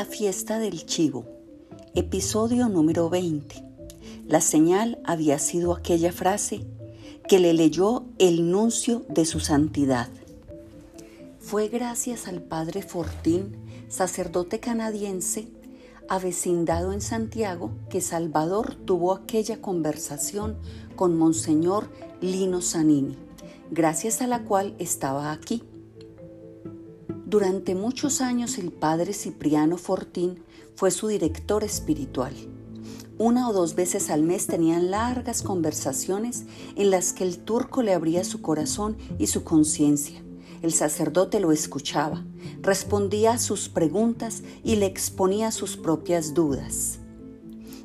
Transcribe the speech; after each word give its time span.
La 0.00 0.06
fiesta 0.06 0.58
del 0.58 0.86
chivo. 0.86 1.26
Episodio 1.94 2.70
número 2.70 3.10
20. 3.10 3.62
La 4.26 4.40
señal 4.40 4.98
había 5.04 5.38
sido 5.38 5.74
aquella 5.74 6.10
frase 6.10 6.64
que 7.28 7.38
le 7.38 7.52
leyó 7.52 8.06
el 8.18 8.50
nuncio 8.50 9.04
de 9.10 9.26
su 9.26 9.40
santidad. 9.40 10.08
Fue 11.38 11.68
gracias 11.68 12.28
al 12.28 12.40
padre 12.40 12.80
Fortín, 12.80 13.54
sacerdote 13.90 14.58
canadiense, 14.58 15.48
avecindado 16.08 16.94
en 16.94 17.02
Santiago, 17.02 17.70
que 17.90 18.00
Salvador 18.00 18.76
tuvo 18.76 19.12
aquella 19.12 19.60
conversación 19.60 20.56
con 20.96 21.18
Monseñor 21.18 21.90
Lino 22.22 22.62
Zanini, 22.62 23.18
gracias 23.70 24.22
a 24.22 24.26
la 24.26 24.44
cual 24.44 24.74
estaba 24.78 25.30
aquí. 25.30 25.62
Durante 27.30 27.76
muchos 27.76 28.22
años 28.22 28.58
el 28.58 28.72
padre 28.72 29.12
Cipriano 29.12 29.76
Fortín 29.76 30.42
fue 30.74 30.90
su 30.90 31.06
director 31.06 31.62
espiritual. 31.62 32.34
Una 33.18 33.48
o 33.48 33.52
dos 33.52 33.76
veces 33.76 34.10
al 34.10 34.24
mes 34.24 34.48
tenían 34.48 34.90
largas 34.90 35.42
conversaciones 35.42 36.46
en 36.74 36.90
las 36.90 37.12
que 37.12 37.22
el 37.22 37.38
turco 37.38 37.84
le 37.84 37.94
abría 37.94 38.24
su 38.24 38.42
corazón 38.42 38.96
y 39.20 39.28
su 39.28 39.44
conciencia. 39.44 40.20
El 40.60 40.72
sacerdote 40.72 41.38
lo 41.38 41.52
escuchaba, 41.52 42.24
respondía 42.62 43.34
a 43.34 43.38
sus 43.38 43.68
preguntas 43.68 44.42
y 44.64 44.74
le 44.74 44.86
exponía 44.86 45.52
sus 45.52 45.76
propias 45.76 46.34
dudas. 46.34 46.98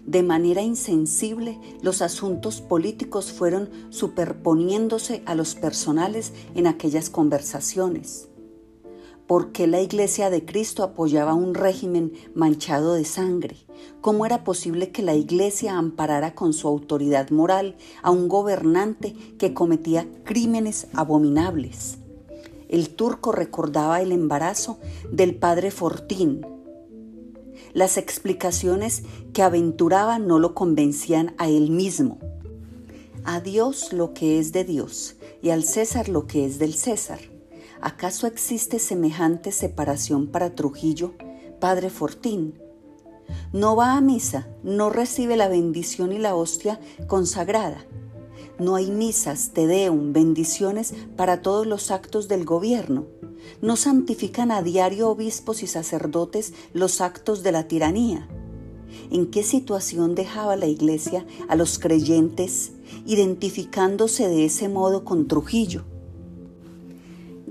De 0.08 0.24
manera 0.24 0.64
insensible, 0.64 1.60
los 1.84 2.02
asuntos 2.02 2.62
políticos 2.62 3.32
fueron 3.32 3.70
superponiéndose 3.92 5.22
a 5.28 5.36
los 5.36 5.54
personales 5.54 6.34
en 6.56 6.66
aquellas 6.66 7.12
conversaciones. 7.12 8.30
¿Por 9.28 9.52
qué 9.52 9.66
la 9.66 9.82
Iglesia 9.82 10.30
de 10.30 10.46
Cristo 10.46 10.84
apoyaba 10.84 11.34
un 11.34 11.56
régimen 11.56 12.14
manchado 12.36 12.94
de 12.94 13.06
sangre? 13.06 13.58
¿Cómo 14.00 14.28
era 14.28 14.44
posible 14.44 14.92
que 14.92 15.02
la 15.02 15.16
Iglesia 15.16 15.80
amparara 15.80 16.36
con 16.36 16.54
su 16.54 16.68
autoridad 16.68 17.32
moral 17.32 17.76
a 18.04 18.12
un 18.12 18.28
gobernante 18.28 19.16
que 19.40 19.56
cometía 19.56 20.08
crímenes 20.26 20.88
abominables? 20.94 21.98
El 22.70 22.90
turco 22.90 23.32
recordaba 23.32 24.00
el 24.00 24.12
embarazo 24.12 24.78
del 25.12 25.34
padre 25.34 25.72
Fortín. 25.72 26.46
Las 27.74 27.98
explicaciones 27.98 29.02
que 29.34 29.42
aventuraba 29.42 30.20
no 30.20 30.38
lo 30.38 30.54
convencían 30.54 31.34
a 31.40 31.50
él 31.50 31.72
mismo. 31.72 32.20
A 33.24 33.40
Dios 33.40 33.92
lo 33.92 34.14
que 34.14 34.38
es 34.38 34.52
de 34.52 34.66
Dios 34.66 35.16
y 35.42 35.50
al 35.50 35.64
César 35.64 36.10
lo 36.10 36.28
que 36.28 36.46
es 36.46 36.60
del 36.60 36.76
César 36.76 37.35
¿Acaso 37.82 38.28
existe 38.28 38.80
semejante 38.80 39.52
separación 39.52 40.28
para 40.28 40.56
Trujillo, 40.56 41.14
Padre 41.60 41.90
Fortín? 41.90 42.60
No 43.52 43.76
va 43.76 43.98
a 43.98 44.02
misa, 44.02 44.48
no 44.64 44.90
recibe 44.90 45.36
la 45.36 45.48
bendición 45.48 46.12
y 46.12 46.18
la 46.18 46.36
hostia 46.36 46.80
consagrada. 47.08 47.86
No 48.58 48.76
hay 48.76 48.90
misas, 48.90 49.50
tedeum, 49.50 50.14
bendiciones 50.14 50.94
para 51.18 51.42
todos 51.42 51.68
los 51.68 51.92
actos 51.92 52.28
del 52.28 52.46
gobierno. 52.46 53.06
No 53.62 53.76
santifican 53.76 54.52
a 54.52 54.62
diario 54.62 55.10
obispos 55.10 55.62
y 55.62 55.68
sacerdotes 55.68 56.54
los 56.74 57.02
actos 57.02 57.44
de 57.44 57.52
la 57.52 57.68
tiranía. 57.68 58.28
¿En 59.12 59.30
qué 59.30 59.44
situación 59.44 60.16
dejaba 60.16 60.56
la 60.56 60.68
iglesia 60.68 61.26
a 61.50 61.56
los 61.56 61.80
creyentes 61.80 62.72
identificándose 63.06 64.30
de 64.30 64.46
ese 64.46 64.70
modo 64.70 65.04
con 65.04 65.28
Trujillo? 65.28 65.84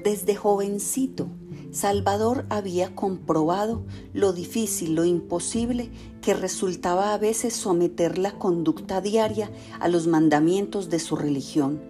Desde 0.05 0.36
jovencito, 0.36 1.28
Salvador 1.72 2.44
había 2.50 2.94
comprobado 2.94 3.86
lo 4.12 4.34
difícil, 4.34 4.94
lo 4.94 5.06
imposible 5.06 5.91
que 6.20 6.34
resultaba 6.34 7.14
a 7.14 7.19
veces 7.19 7.54
someter 7.54 8.19
la 8.19 8.32
conducta 8.32 9.00
diaria 9.00 9.50
a 9.81 9.88
los 9.88 10.06
mandamientos 10.06 10.91
de 10.91 10.98
su 10.98 11.16
religión. 11.16 11.81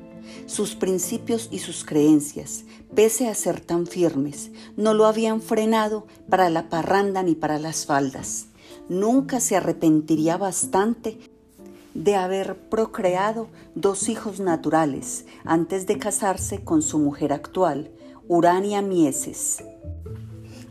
Sus 0.46 0.76
principios 0.76 1.48
y 1.50 1.58
sus 1.58 1.84
creencias, 1.84 2.66
pese 2.94 3.26
a 3.26 3.34
ser 3.34 3.60
tan 3.60 3.88
firmes, 3.88 4.52
no 4.76 4.94
lo 4.94 5.06
habían 5.06 5.42
frenado 5.42 6.06
para 6.30 6.50
la 6.50 6.68
parranda 6.68 7.24
ni 7.24 7.34
para 7.34 7.58
las 7.58 7.84
faldas. 7.84 8.46
Nunca 8.88 9.40
se 9.40 9.56
arrepentiría 9.56 10.36
bastante 10.36 11.18
de 11.94 12.14
haber 12.14 12.56
procreado 12.68 13.48
dos 13.74 14.08
hijos 14.08 14.38
naturales 14.38 15.26
antes 15.44 15.88
de 15.88 15.98
casarse 15.98 16.62
con 16.62 16.80
su 16.80 17.00
mujer 17.00 17.32
actual, 17.32 17.90
Urania 18.26 18.80
Mieses. 18.80 19.62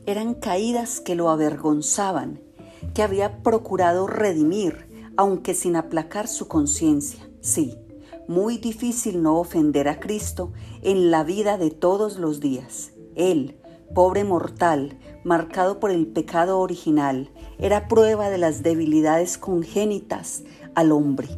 Eran 0.08 0.34
caídas 0.34 1.00
que 1.00 1.14
lo 1.14 1.30
avergonzaban, 1.30 2.42
que 2.96 3.04
había 3.04 3.44
procurado 3.44 4.08
redimir, 4.08 4.88
aunque 5.18 5.54
sin 5.54 5.76
aplacar 5.76 6.28
su 6.28 6.48
conciencia. 6.48 7.30
Sí, 7.42 7.78
muy 8.28 8.58
difícil 8.58 9.22
no 9.22 9.38
ofender 9.38 9.88
a 9.88 10.00
Cristo 10.00 10.52
en 10.82 11.12
la 11.12 11.24
vida 11.24 11.60
de 11.60 11.70
todos 11.70 12.18
los 12.18 12.40
días. 12.40 12.92
Él, 13.16 13.56
pobre 13.94 14.24
mortal, 14.24 14.98
marcado 15.24 15.80
por 15.80 15.92
el 15.92 16.08
pecado 16.08 16.60
original, 16.60 17.30
era 17.60 17.88
prueba 17.88 18.32
de 18.32 18.40
las 18.40 18.64
debilidades 18.64 19.38
congénitas 19.38 20.42
al 20.74 20.92
hombre. 20.92 21.30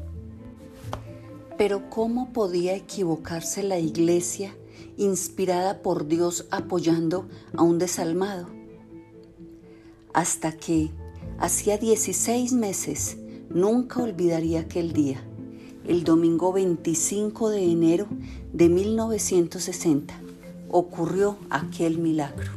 Pero 1.57 1.89
¿cómo 1.89 2.31
podía 2.31 2.73
equivocarse 2.73 3.63
la 3.63 3.79
iglesia 3.79 4.55
inspirada 4.97 5.81
por 5.81 6.07
Dios 6.07 6.45
apoyando 6.51 7.27
a 7.55 7.63
un 7.63 7.79
desalmado. 7.79 8.47
Hasta 10.13 10.51
que, 10.53 10.91
hacía 11.37 11.77
16 11.77 12.53
meses, 12.53 13.17
nunca 13.49 14.01
olvidaría 14.01 14.61
aquel 14.61 14.93
día, 14.93 15.23
el 15.87 16.03
domingo 16.03 16.53
25 16.53 17.49
de 17.49 17.63
enero 17.71 18.07
de 18.53 18.69
1960, 18.69 20.13
ocurrió 20.69 21.37
aquel 21.49 21.97
milagro. 21.99 22.51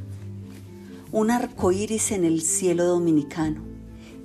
Un 1.13 1.31
arco 1.31 1.73
iris 1.73 2.13
en 2.13 2.25
el 2.25 2.43
cielo 2.43 2.85
dominicano. 2.85 3.63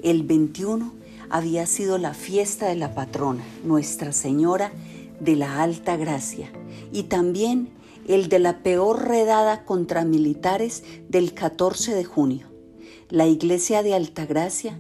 El 0.02 0.24
21 0.24 0.94
había 1.30 1.66
sido 1.66 1.98
la 1.98 2.14
fiesta 2.14 2.68
de 2.68 2.76
la 2.76 2.94
patrona, 2.94 3.44
Nuestra 3.64 4.12
Señora 4.12 4.72
de 5.20 5.36
la 5.36 5.64
Alta 5.64 5.96
Gracia, 5.96 6.52
y 6.92 7.04
también 7.04 7.70
el 8.08 8.30
de 8.30 8.40
la 8.40 8.64
peor 8.64 9.08
redada 9.08 9.66
contra 9.66 10.04
militares 10.04 10.84
del 11.10 11.34
14 11.34 11.96
de 11.96 12.04
junio. 12.04 12.48
La 13.10 13.28
iglesia 13.28 13.84
de 13.84 13.94
Altagracia, 13.94 14.80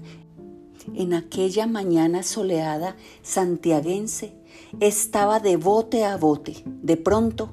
en 0.94 1.14
aquella 1.14 1.68
mañana 1.68 2.24
soleada 2.24 2.96
santiaguense, 3.22 4.34
estaba 4.80 5.40
de 5.40 5.56
bote 5.58 6.04
a 6.04 6.18
bote. 6.18 6.64
De 6.66 6.98
pronto, 6.98 7.52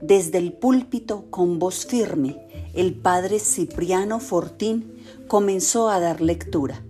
desde 0.00 0.38
el 0.38 0.52
púlpito 0.52 1.26
con 1.30 1.58
voz 1.58 1.86
firme, 1.86 2.38
el 2.74 2.94
padre 2.94 3.38
Cipriano 3.38 4.18
Fortín 4.18 4.94
comenzó 5.28 5.88
a 5.88 6.00
dar 6.00 6.20
lectura. 6.20 6.82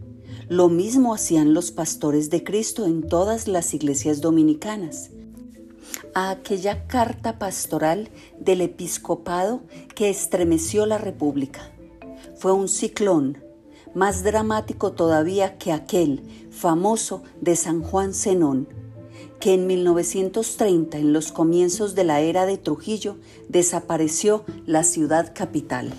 Lo 0.48 0.69
mismo 0.69 1.15
hacían 1.15 1.54
los 1.54 1.71
pastores 1.71 2.31
de 2.31 2.44
Cristo 2.44 2.87
en 2.87 3.06
todas 3.06 3.48
las 3.48 3.75
iglesias 3.75 4.21
dominicanas 4.21 5.10
a 6.14 6.30
aquella 6.30 6.86
carta 6.86 7.38
pastoral 7.38 8.10
del 8.38 8.60
episcopado 8.60 9.62
que 9.94 10.10
estremeció 10.10 10.86
la 10.86 10.98
República. 10.98 11.70
Fue 12.36 12.52
un 12.52 12.68
ciclón, 12.68 13.38
más 13.94 14.22
dramático 14.22 14.92
todavía 14.92 15.58
que 15.58 15.72
aquel 15.72 16.22
famoso 16.50 17.22
de 17.40 17.56
San 17.56 17.82
Juan 17.82 18.14
Zenón, 18.14 18.68
que 19.40 19.54
en 19.54 19.66
1930, 19.66 20.98
en 20.98 21.12
los 21.12 21.32
comienzos 21.32 21.94
de 21.94 22.04
la 22.04 22.20
era 22.20 22.46
de 22.46 22.58
Trujillo, 22.58 23.16
desapareció 23.48 24.44
la 24.66 24.84
ciudad 24.84 25.32
capital. 25.34 25.92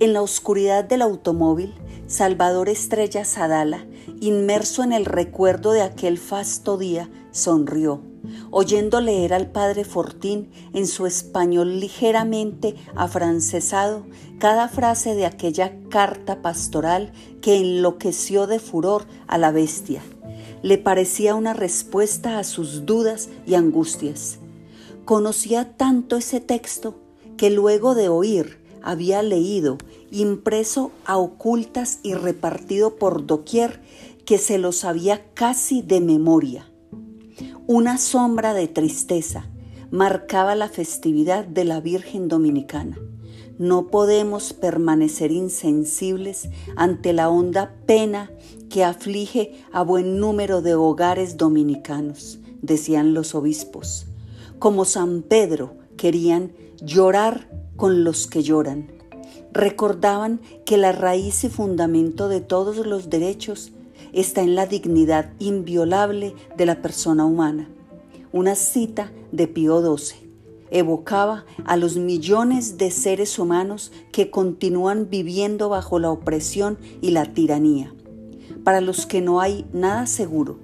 En 0.00 0.12
la 0.12 0.22
oscuridad 0.22 0.84
del 0.84 1.02
automóvil, 1.02 1.74
Salvador 2.06 2.68
Estrella 2.68 3.24
Sadala, 3.24 3.86
inmerso 4.20 4.82
en 4.82 4.92
el 4.92 5.04
recuerdo 5.04 5.72
de 5.72 5.82
aquel 5.82 6.18
fasto 6.18 6.78
día, 6.78 7.08
sonrió 7.30 8.09
oyendo 8.50 9.00
leer 9.00 9.32
al 9.32 9.50
padre 9.50 9.84
Fortín 9.84 10.50
en 10.74 10.86
su 10.86 11.06
español 11.06 11.80
ligeramente 11.80 12.74
afrancesado 12.94 14.04
cada 14.38 14.68
frase 14.68 15.14
de 15.14 15.26
aquella 15.26 15.72
carta 15.88 16.42
pastoral 16.42 17.12
que 17.40 17.56
enloqueció 17.56 18.46
de 18.46 18.58
furor 18.58 19.06
a 19.26 19.38
la 19.38 19.50
bestia. 19.50 20.02
Le 20.62 20.78
parecía 20.78 21.34
una 21.34 21.54
respuesta 21.54 22.38
a 22.38 22.44
sus 22.44 22.86
dudas 22.86 23.28
y 23.46 23.54
angustias. 23.54 24.38
Conocía 25.04 25.76
tanto 25.76 26.16
ese 26.16 26.40
texto 26.40 26.96
que 27.36 27.50
luego 27.50 27.94
de 27.94 28.08
oír 28.08 28.60
había 28.82 29.22
leído, 29.22 29.78
impreso 30.10 30.90
a 31.04 31.16
ocultas 31.18 32.00
y 32.02 32.14
repartido 32.14 32.96
por 32.96 33.26
doquier, 33.26 33.80
que 34.24 34.38
se 34.38 34.58
lo 34.58 34.72
sabía 34.72 35.24
casi 35.34 35.82
de 35.82 36.00
memoria. 36.00 36.69
Una 37.72 37.98
sombra 37.98 38.52
de 38.52 38.66
tristeza 38.66 39.46
marcaba 39.92 40.56
la 40.56 40.68
festividad 40.68 41.44
de 41.44 41.64
la 41.64 41.80
Virgen 41.80 42.26
Dominicana. 42.26 42.98
no 43.58 43.86
podemos 43.92 44.52
permanecer 44.52 45.30
insensibles 45.30 46.48
ante 46.74 47.12
la 47.12 47.30
honda 47.30 47.76
pena 47.86 48.32
que 48.70 48.82
aflige 48.82 49.52
a 49.70 49.84
buen 49.84 50.18
número 50.18 50.62
de 50.62 50.74
hogares 50.74 51.36
dominicanos, 51.36 52.40
decían 52.60 53.14
los 53.14 53.36
obispos. 53.36 54.06
Como 54.58 54.84
San 54.84 55.22
Pedro 55.22 55.76
querían 55.96 56.50
llorar 56.82 57.48
con 57.76 58.02
los 58.02 58.26
que 58.26 58.42
lloran. 58.42 58.90
Recordaban 59.52 60.40
que 60.66 60.76
la 60.76 60.90
raíz 60.90 61.44
y 61.44 61.48
fundamento 61.48 62.28
de 62.28 62.40
todos 62.40 62.84
los 62.84 63.10
derechos 63.10 63.70
está 64.12 64.42
en 64.42 64.54
la 64.54 64.66
dignidad 64.66 65.32
inviolable 65.38 66.34
de 66.56 66.66
la 66.66 66.82
persona 66.82 67.24
humana. 67.24 67.68
Una 68.32 68.54
cita 68.54 69.12
de 69.32 69.48
Pío 69.48 69.80
XII 69.96 70.30
evocaba 70.70 71.44
a 71.64 71.76
los 71.76 71.96
millones 71.96 72.78
de 72.78 72.90
seres 72.90 73.38
humanos 73.38 73.92
que 74.12 74.30
continúan 74.30 75.08
viviendo 75.10 75.68
bajo 75.68 75.98
la 75.98 76.10
opresión 76.10 76.78
y 77.00 77.10
la 77.10 77.32
tiranía, 77.32 77.92
para 78.64 78.80
los 78.80 79.06
que 79.06 79.20
no 79.20 79.40
hay 79.40 79.66
nada 79.72 80.06
seguro, 80.06 80.58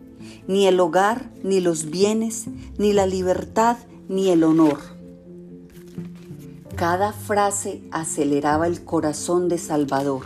ni 0.46 0.66
el 0.66 0.78
hogar, 0.80 1.30
ni 1.42 1.60
los 1.60 1.90
bienes, 1.90 2.46
ni 2.78 2.92
la 2.92 3.06
libertad, 3.06 3.78
ni 4.08 4.28
el 4.28 4.44
honor. 4.44 4.78
Cada 6.76 7.12
frase 7.12 7.82
aceleraba 7.90 8.66
el 8.66 8.84
corazón 8.84 9.48
de 9.48 9.58
Salvador. 9.58 10.22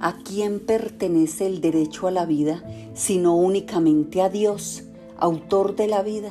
¿A 0.00 0.18
quién 0.18 0.60
pertenece 0.60 1.46
el 1.46 1.60
derecho 1.60 2.06
a 2.06 2.12
la 2.12 2.24
vida 2.24 2.62
sino 2.94 3.36
únicamente 3.36 4.22
a 4.22 4.28
Dios, 4.28 4.84
autor 5.16 5.74
de 5.74 5.88
la 5.88 6.02
vida? 6.02 6.30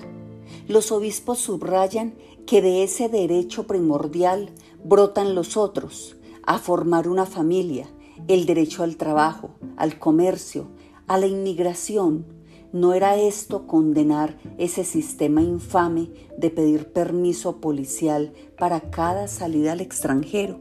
Los 0.70 0.94
obispos 0.94 1.40
subrayan 1.40 2.16
que 2.46 2.62
de 2.62 2.84
ese 2.84 3.10
derecho 3.10 3.68
primordial 3.68 4.52
brotan 4.86 5.36
los 5.36 5.58
otros, 5.58 6.16
a 6.44 6.60
formar 6.60 7.10
una 7.10 7.26
familia, 7.26 7.90
el 8.30 8.46
derecho 8.46 8.84
al 8.84 8.96
trabajo, 8.96 9.50
al 9.76 10.00
comercio, 10.00 10.70
a 11.08 11.18
la 11.18 11.28
inmigración. 11.28 12.26
¿No 12.72 12.94
era 12.94 13.18
esto 13.18 13.68
condenar 13.68 14.38
ese 14.58 14.86
sistema 14.86 15.42
infame 15.42 16.10
de 16.38 16.50
pedir 16.52 16.94
permiso 16.94 17.58
policial 17.58 18.32
para 18.58 18.80
cada 18.92 19.28
salida 19.28 19.74
al 19.74 19.82
extranjero? 19.82 20.60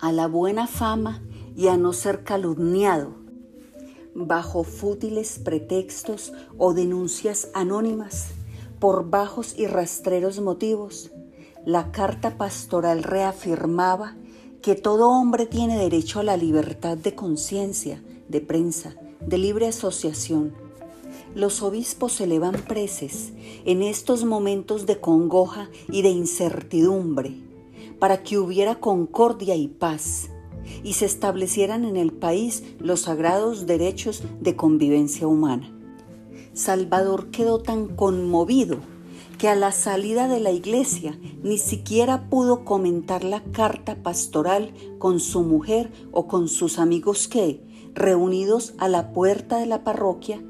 A 0.00 0.12
la 0.12 0.26
buena 0.26 0.66
fama 0.66 1.22
y 1.58 1.66
a 1.66 1.76
no 1.76 1.92
ser 1.92 2.22
calumniado 2.22 3.16
bajo 4.14 4.62
fútiles 4.62 5.40
pretextos 5.40 6.32
o 6.56 6.72
denuncias 6.72 7.48
anónimas 7.52 8.28
por 8.78 9.10
bajos 9.10 9.58
y 9.58 9.66
rastreros 9.66 10.40
motivos, 10.40 11.10
la 11.66 11.90
carta 11.90 12.38
pastoral 12.38 13.02
reafirmaba 13.02 14.14
que 14.62 14.76
todo 14.76 15.08
hombre 15.08 15.46
tiene 15.46 15.76
derecho 15.76 16.20
a 16.20 16.22
la 16.22 16.36
libertad 16.36 16.96
de 16.96 17.16
conciencia, 17.16 18.04
de 18.28 18.40
prensa, 18.40 18.94
de 19.20 19.38
libre 19.38 19.66
asociación. 19.66 20.54
Los 21.34 21.60
obispos 21.62 22.20
elevan 22.20 22.54
preces 22.68 23.32
en 23.64 23.82
estos 23.82 24.24
momentos 24.24 24.86
de 24.86 25.00
congoja 25.00 25.68
y 25.90 26.02
de 26.02 26.10
incertidumbre 26.10 27.34
para 27.98 28.22
que 28.22 28.38
hubiera 28.38 28.76
concordia 28.76 29.56
y 29.56 29.66
paz 29.66 30.28
y 30.82 30.94
se 30.94 31.06
establecieran 31.06 31.84
en 31.84 31.96
el 31.96 32.12
país 32.12 32.62
los 32.78 33.02
sagrados 33.02 33.66
derechos 33.66 34.22
de 34.40 34.56
convivencia 34.56 35.26
humana. 35.26 35.72
Salvador 36.52 37.30
quedó 37.30 37.60
tan 37.60 37.86
conmovido 37.86 38.78
que 39.38 39.48
a 39.48 39.54
la 39.54 39.70
salida 39.70 40.26
de 40.26 40.40
la 40.40 40.50
iglesia 40.50 41.18
ni 41.42 41.58
siquiera 41.58 42.28
pudo 42.28 42.64
comentar 42.64 43.22
la 43.22 43.42
carta 43.44 44.02
pastoral 44.02 44.74
con 44.98 45.20
su 45.20 45.42
mujer 45.42 45.92
o 46.10 46.26
con 46.26 46.48
sus 46.48 46.78
amigos 46.78 47.28
que, 47.28 47.62
reunidos 47.94 48.74
a 48.78 48.88
la 48.88 49.12
puerta 49.12 49.58
de 49.58 49.66
la 49.66 49.84
parroquia, 49.84 50.42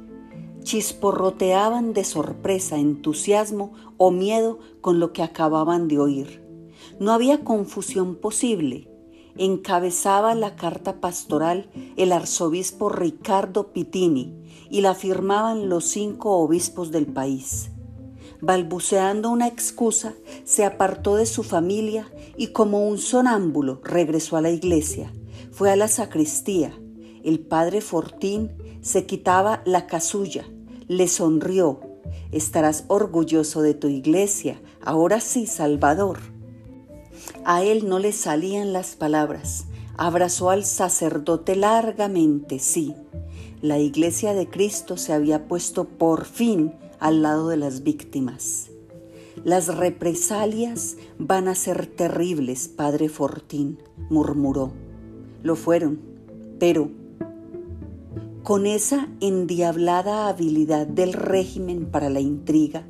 chisporroteaban 0.63 1.93
de 1.93 2.05
sorpresa, 2.05 2.79
entusiasmo 2.79 3.73
o 3.99 4.11
miedo 4.11 4.59
con 4.81 5.01
lo 5.01 5.13
que 5.13 5.23
acababan 5.23 5.89
de 5.89 5.99
oír. 5.99 6.43
No 6.99 7.13
había 7.13 7.45
confusión 7.45 8.17
posible 8.17 8.88
encabezaba 9.39 10.35
la 10.35 10.57
carta 10.57 11.01
pastoral 11.01 11.71
el 11.97 12.13
arzobispo 12.13 12.89
Ricardo 12.89 13.73
Pitini 13.73 14.35
y 14.71 14.81
la 14.83 14.95
firmaban 14.95 15.69
los 15.69 15.85
cinco 15.87 16.39
obispos 16.39 16.91
del 16.91 17.07
país. 17.07 17.71
Balbuceando 18.41 19.31
una 19.31 19.49
excusa, 19.49 20.15
se 20.45 20.65
apartó 20.65 21.17
de 21.17 21.27
su 21.27 21.43
familia 21.43 22.09
y 22.37 22.49
como 22.49 22.87
un 22.87 22.99
sonámbulo 22.99 23.81
regresó 23.83 24.37
a 24.37 24.41
la 24.41 24.51
iglesia. 24.51 25.13
Fue 25.51 25.71
a 25.71 25.77
la 25.77 25.89
sacristía. 25.89 26.73
El 27.25 27.41
padre 27.41 27.81
Fortín 27.81 28.53
se 28.81 29.07
quitaba 29.07 29.63
la 29.65 29.87
casulla, 29.87 30.45
le 30.87 31.09
sonrió. 31.09 31.81
Estarás 32.31 32.85
orgulloso 32.89 33.63
de 33.63 33.75
tu 33.75 33.89
iglesia, 33.89 34.61
ahora 34.81 35.21
sí, 35.21 35.47
Salvador. 35.47 36.38
A 37.45 37.63
él 37.63 37.89
no 37.89 37.99
le 37.99 38.13
salían 38.13 38.73
las 38.73 38.97
palabras. 38.97 39.67
Abrazó 39.97 40.51
al 40.51 40.65
sacerdote 40.65 41.57
largamente, 41.57 42.59
sí. 42.59 42.95
La 43.63 43.79
iglesia 43.79 44.35
de 44.35 44.49
Cristo 44.49 44.97
se 44.97 45.13
había 45.13 45.49
puesto 45.49 45.85
por 45.85 46.25
fin 46.25 46.73
al 47.01 47.23
lado 47.23 47.49
de 47.49 47.57
las 47.57 47.83
víctimas. 47.83 48.71
Las 49.45 49.77
represalias 49.77 50.97
van 51.19 51.49
a 51.49 51.55
ser 51.55 51.87
terribles, 51.87 52.69
padre 52.69 53.09
Fortín, 53.09 53.79
murmuró. 54.11 54.73
Lo 55.43 55.57
fueron, 55.57 56.01
pero 56.59 56.91
con 58.43 58.67
esa 58.67 59.09
endiablada 59.21 60.29
habilidad 60.29 60.87
del 60.87 61.13
régimen 61.13 61.87
para 61.87 62.09
la 62.09 62.21
intriga, 62.21 62.87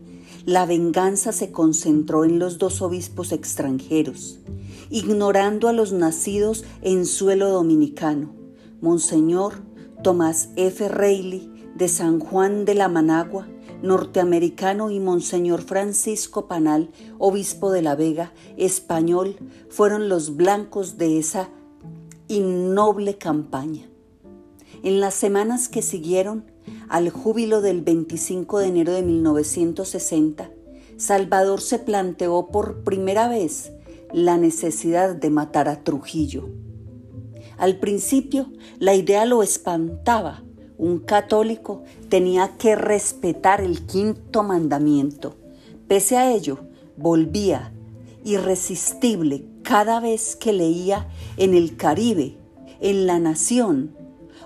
la 0.48 0.64
venganza 0.64 1.30
se 1.32 1.52
concentró 1.52 2.24
en 2.24 2.38
los 2.38 2.56
dos 2.56 2.80
obispos 2.80 3.32
extranjeros, 3.32 4.38
ignorando 4.88 5.68
a 5.68 5.74
los 5.74 5.92
nacidos 5.92 6.64
en 6.80 7.04
suelo 7.04 7.50
dominicano, 7.50 8.32
Monseñor 8.80 9.56
Tomás 10.02 10.48
F. 10.56 10.88
Reilly 10.88 11.52
de 11.74 11.88
San 11.88 12.18
Juan 12.18 12.64
de 12.64 12.74
la 12.74 12.88
Managua, 12.88 13.46
norteamericano, 13.82 14.90
y 14.90 15.00
Monseñor 15.00 15.60
Francisco 15.60 16.48
Panal, 16.48 16.92
obispo 17.18 17.70
de 17.70 17.82
La 17.82 17.94
Vega, 17.94 18.32
español, 18.56 19.36
fueron 19.68 20.08
los 20.08 20.34
blancos 20.34 20.96
de 20.96 21.18
esa 21.18 21.50
innoble 22.26 23.18
campaña. 23.18 23.86
En 24.82 25.00
las 25.00 25.12
semanas 25.12 25.68
que 25.68 25.82
siguieron, 25.82 26.46
al 26.88 27.10
júbilo 27.10 27.60
del 27.60 27.82
25 27.82 28.58
de 28.58 28.66
enero 28.66 28.92
de 28.92 29.02
1960, 29.02 30.50
Salvador 30.96 31.60
se 31.60 31.78
planteó 31.78 32.48
por 32.48 32.82
primera 32.82 33.28
vez 33.28 33.72
la 34.12 34.36
necesidad 34.36 35.14
de 35.14 35.30
matar 35.30 35.68
a 35.68 35.84
Trujillo. 35.84 36.48
Al 37.56 37.76
principio 37.78 38.50
la 38.78 38.94
idea 38.94 39.24
lo 39.24 39.42
espantaba. 39.42 40.42
Un 40.76 41.00
católico 41.00 41.82
tenía 42.08 42.56
que 42.56 42.76
respetar 42.76 43.60
el 43.60 43.84
quinto 43.86 44.42
mandamiento. 44.42 45.36
Pese 45.88 46.16
a 46.16 46.32
ello, 46.32 46.60
volvía 46.96 47.72
irresistible 48.24 49.44
cada 49.62 50.00
vez 50.00 50.36
que 50.36 50.52
leía 50.52 51.08
en 51.36 51.54
el 51.54 51.76
Caribe, 51.76 52.36
en 52.80 53.06
la 53.06 53.18
Nación, 53.18 53.97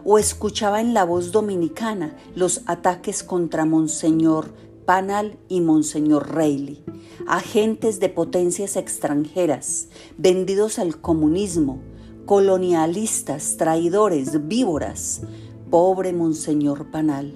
o 0.04 0.18
escuchaba 0.18 0.80
en 0.80 0.94
la 0.94 1.04
voz 1.04 1.32
dominicana 1.32 2.16
los 2.34 2.62
ataques 2.66 3.22
contra 3.22 3.64
Monseñor 3.64 4.52
Panal 4.84 5.38
y 5.48 5.60
Monseñor 5.60 6.34
Reilly, 6.34 6.82
agentes 7.26 8.00
de 8.00 8.08
potencias 8.08 8.76
extranjeras, 8.76 9.88
vendidos 10.18 10.78
al 10.78 11.00
comunismo, 11.00 11.80
colonialistas, 12.26 13.56
traidores, 13.56 14.48
víboras. 14.48 15.22
Pobre 15.70 16.12
Monseñor 16.12 16.90
Panal. 16.90 17.32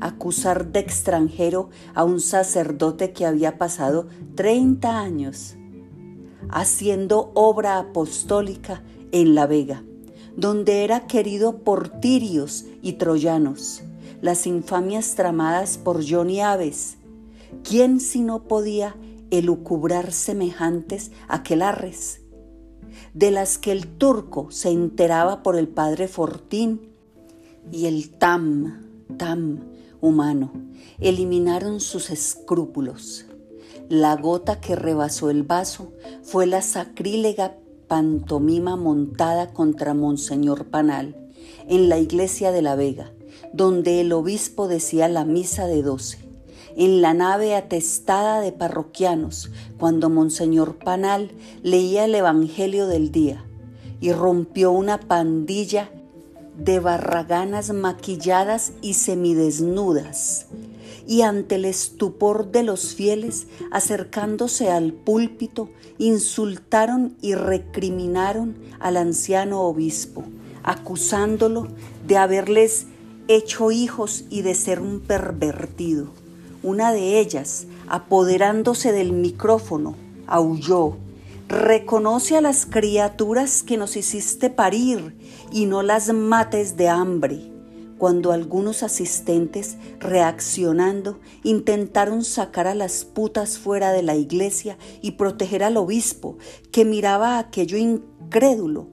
Acusar 0.00 0.72
de 0.72 0.80
extranjero 0.80 1.70
a 1.94 2.02
un 2.02 2.20
sacerdote 2.20 3.12
que 3.12 3.26
había 3.26 3.58
pasado 3.58 4.08
30 4.34 4.98
años 4.98 5.54
haciendo 6.48 7.30
obra 7.34 7.78
apostólica 7.78 8.82
en 9.12 9.36
La 9.36 9.46
Vega 9.46 9.84
donde 10.40 10.84
era 10.84 11.06
querido 11.06 11.58
por 11.58 12.00
tirios 12.00 12.64
y 12.80 12.94
troyanos, 12.94 13.82
las 14.22 14.46
infamias 14.46 15.14
tramadas 15.14 15.76
por 15.76 16.02
Johnny 16.08 16.40
Aves. 16.40 16.96
¿Quién 17.62 18.00
si 18.00 18.22
no 18.22 18.44
podía 18.44 18.96
elucubrar 19.30 20.12
semejantes 20.12 21.10
aquelarres? 21.28 22.22
De 23.12 23.30
las 23.30 23.58
que 23.58 23.70
el 23.70 23.86
turco 23.86 24.50
se 24.50 24.70
enteraba 24.70 25.42
por 25.42 25.56
el 25.56 25.68
padre 25.68 26.08
Fortín 26.08 26.88
y 27.70 27.84
el 27.84 28.08
tam, 28.08 28.86
tam 29.18 29.60
humano, 30.00 30.52
eliminaron 31.00 31.80
sus 31.80 32.08
escrúpulos. 32.08 33.26
La 33.90 34.16
gota 34.16 34.58
que 34.58 34.74
rebasó 34.74 35.28
el 35.28 35.42
vaso 35.42 35.92
fue 36.22 36.46
la 36.46 36.62
sacrílega 36.62 37.56
pantomima 37.90 38.76
montada 38.76 39.52
contra 39.52 39.94
Monseñor 39.94 40.66
Panal 40.66 41.16
en 41.68 41.88
la 41.88 41.98
iglesia 41.98 42.52
de 42.52 42.62
La 42.62 42.76
Vega, 42.76 43.10
donde 43.52 44.00
el 44.00 44.12
obispo 44.12 44.68
decía 44.68 45.08
la 45.08 45.24
misa 45.24 45.66
de 45.66 45.82
doce, 45.82 46.20
en 46.76 47.02
la 47.02 47.14
nave 47.14 47.56
atestada 47.56 48.40
de 48.42 48.52
parroquianos, 48.52 49.50
cuando 49.76 50.08
Monseñor 50.08 50.76
Panal 50.76 51.32
leía 51.64 52.04
el 52.04 52.14
Evangelio 52.14 52.86
del 52.86 53.10
día, 53.10 53.44
y 54.00 54.12
rompió 54.12 54.70
una 54.70 55.00
pandilla 55.00 55.90
de 56.56 56.78
barraganas 56.78 57.72
maquilladas 57.72 58.70
y 58.82 58.94
semidesnudas, 58.94 60.46
y 61.06 61.22
ante 61.22 61.56
el 61.56 61.64
estupor 61.64 62.50
de 62.50 62.62
los 62.62 62.94
fieles, 62.94 63.46
acercándose 63.70 64.70
al 64.70 64.92
púlpito, 64.92 65.68
insultaron 65.98 67.16
y 67.20 67.34
recriminaron 67.34 68.56
al 68.78 68.96
anciano 68.96 69.62
obispo, 69.62 70.24
acusándolo 70.62 71.68
de 72.06 72.16
haberles 72.16 72.86
hecho 73.28 73.70
hijos 73.70 74.24
y 74.30 74.42
de 74.42 74.54
ser 74.54 74.80
un 74.80 75.00
pervertido. 75.00 76.08
Una 76.62 76.92
de 76.92 77.20
ellas, 77.20 77.66
apoderándose 77.88 78.92
del 78.92 79.12
micrófono, 79.12 79.94
aulló, 80.26 80.96
Reconoce 81.50 82.36
a 82.36 82.40
las 82.40 82.64
criaturas 82.64 83.64
que 83.64 83.76
nos 83.76 83.96
hiciste 83.96 84.50
parir 84.50 85.16
y 85.50 85.66
no 85.66 85.82
las 85.82 86.12
mates 86.12 86.76
de 86.76 86.88
hambre. 86.88 87.49
Cuando 88.00 88.32
algunos 88.32 88.82
asistentes, 88.82 89.76
reaccionando, 89.98 91.20
intentaron 91.42 92.24
sacar 92.24 92.66
a 92.66 92.74
las 92.74 93.04
putas 93.04 93.58
fuera 93.58 93.92
de 93.92 94.02
la 94.02 94.16
iglesia 94.16 94.78
y 95.02 95.10
proteger 95.12 95.62
al 95.62 95.76
obispo, 95.76 96.38
que 96.72 96.86
miraba 96.86 97.38
aquello 97.38 97.76
incrédulo, 97.76 98.88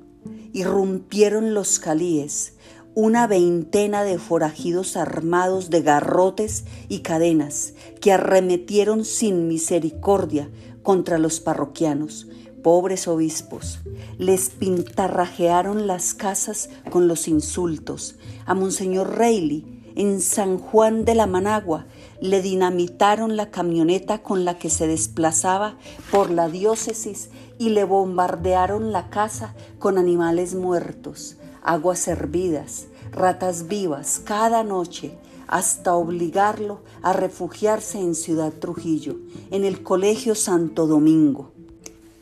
irrumpieron 0.51 1.53
los 1.53 1.79
calíes, 1.79 2.55
una 2.95 3.27
veintena 3.27 4.03
de 4.03 4.19
forajidos 4.19 4.97
armados 4.97 5.69
de 5.69 5.83
garrotes 5.83 6.65
y 6.89 6.99
cadenas 6.99 7.75
que 8.01 8.11
arremetieron 8.11 9.05
sin 9.05 9.47
misericordia 9.47 10.49
contra 10.83 11.17
los 11.17 11.39
parroquianos, 11.39 12.27
pobres 12.61 13.07
obispos. 13.07 13.79
Les 14.17 14.49
pintarrajearon 14.49 15.87
las 15.87 16.13
casas 16.13 16.69
con 16.89 17.07
los 17.07 17.29
insultos. 17.29 18.17
A 18.47 18.55
Monseñor 18.55 19.15
Reilly, 19.15 19.93
en 19.95 20.21
San 20.21 20.57
Juan 20.57 21.05
de 21.05 21.13
la 21.13 21.27
Managua, 21.27 21.85
le 22.21 22.41
dinamitaron 22.41 23.37
la 23.37 23.51
camioneta 23.51 24.23
con 24.23 24.45
la 24.45 24.57
que 24.57 24.71
se 24.71 24.87
desplazaba 24.87 25.77
por 26.09 26.31
la 26.31 26.49
diócesis 26.49 27.29
y 27.59 27.69
le 27.69 27.83
bombardearon 27.83 28.91
la 28.91 29.09
casa 29.11 29.53
con 29.77 29.99
animales 29.99 30.55
muertos 30.55 31.37
aguas 31.67 32.07
hervidas, 32.07 32.87
ratas 33.11 33.67
vivas 33.67 34.21
cada 34.23 34.63
noche, 34.63 35.17
hasta 35.47 35.95
obligarlo 35.95 36.79
a 37.01 37.11
refugiarse 37.11 37.99
en 37.99 38.15
Ciudad 38.15 38.53
Trujillo, 38.53 39.17
en 39.51 39.65
el 39.65 39.83
Colegio 39.83 40.33
Santo 40.33 40.87
Domingo. 40.87 41.51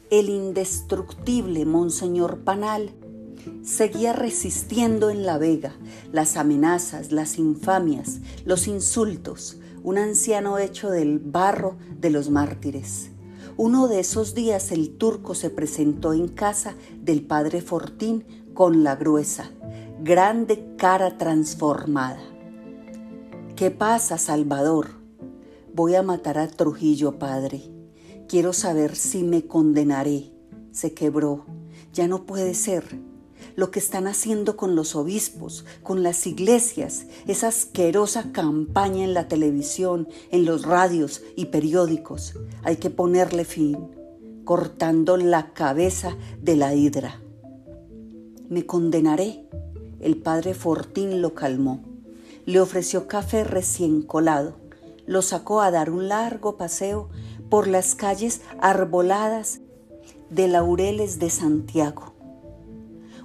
El 0.10 0.30
indestructible 0.30 1.64
Monseñor 1.66 2.40
Panal 2.40 2.90
seguía 3.64 4.14
resistiendo 4.14 5.10
en 5.10 5.26
la 5.26 5.38
vega 5.38 5.76
las 6.12 6.38
amenazas, 6.38 7.12
las 7.12 7.38
infamias, 7.38 8.20
los 8.46 8.68
insultos, 8.68 9.58
un 9.84 9.98
anciano 9.98 10.58
hecho 10.58 10.90
del 10.90 11.20
barro 11.20 11.78
de 12.00 12.10
los 12.10 12.30
mártires. 12.30 13.12
Uno 13.58 13.88
de 13.88 14.00
esos 14.00 14.34
días 14.34 14.72
el 14.72 14.98
turco 14.98 15.36
se 15.36 15.50
presentó 15.50 16.14
en 16.14 16.28
casa 16.28 16.76
del 17.02 17.22
padre 17.22 17.62
Fortín 17.62 18.26
con 18.54 18.84
la 18.84 18.96
gruesa, 18.96 19.52
grande 20.02 20.76
cara 20.78 21.18
transformada. 21.18 22.20
¿Qué 23.56 23.72
pasa, 23.72 24.18
Salvador? 24.18 24.90
Voy 25.74 25.96
a 25.96 26.04
matar 26.04 26.38
a 26.38 26.48
Trujillo, 26.48 27.20
padre. 27.20 27.62
Quiero 28.28 28.54
saber 28.54 28.96
si 28.96 29.24
me 29.24 29.46
condenaré. 29.46 30.32
Se 30.72 30.94
quebró. 30.94 31.46
Ya 31.94 32.08
no 32.08 32.26
puede 32.26 32.54
ser. 32.54 33.00
Lo 33.56 33.72
que 33.72 33.80
están 33.80 34.08
haciendo 34.08 34.58
con 34.58 34.76
los 34.76 34.96
obispos, 34.96 35.66
con 35.82 36.04
las 36.04 36.28
iglesias, 36.28 37.06
esa 37.28 37.48
asquerosa 37.48 38.32
campaña 38.32 39.04
en 39.04 39.14
la 39.14 39.28
televisión, 39.28 40.08
en 40.32 40.46
los 40.46 40.64
radios 40.64 41.24
y 41.36 41.46
periódicos. 41.46 42.34
Hay 42.64 42.78
que 42.78 42.90
ponerle 42.90 43.46
fin, 43.46 43.78
cortando 44.44 45.18
la 45.18 45.54
cabeza 45.54 46.16
de 46.42 46.56
la 46.56 46.76
hidra 46.76 47.22
me 48.50 48.66
condenaré. 48.66 49.46
El 50.00 50.18
padre 50.18 50.54
Fortín 50.54 51.22
lo 51.22 51.34
calmó. 51.34 51.84
Le 52.46 52.60
ofreció 52.60 53.08
café 53.08 53.44
recién 53.44 54.02
colado. 54.02 54.54
Lo 55.06 55.22
sacó 55.22 55.62
a 55.62 55.72
dar 55.72 55.90
un 55.90 56.08
largo 56.08 56.58
paseo 56.58 57.10
por 57.50 57.68
las 57.68 57.96
calles 57.96 58.42
arboladas 58.60 59.62
de 60.30 60.48
laureles 60.48 61.20
de 61.20 61.30
Santiago. 61.30 62.15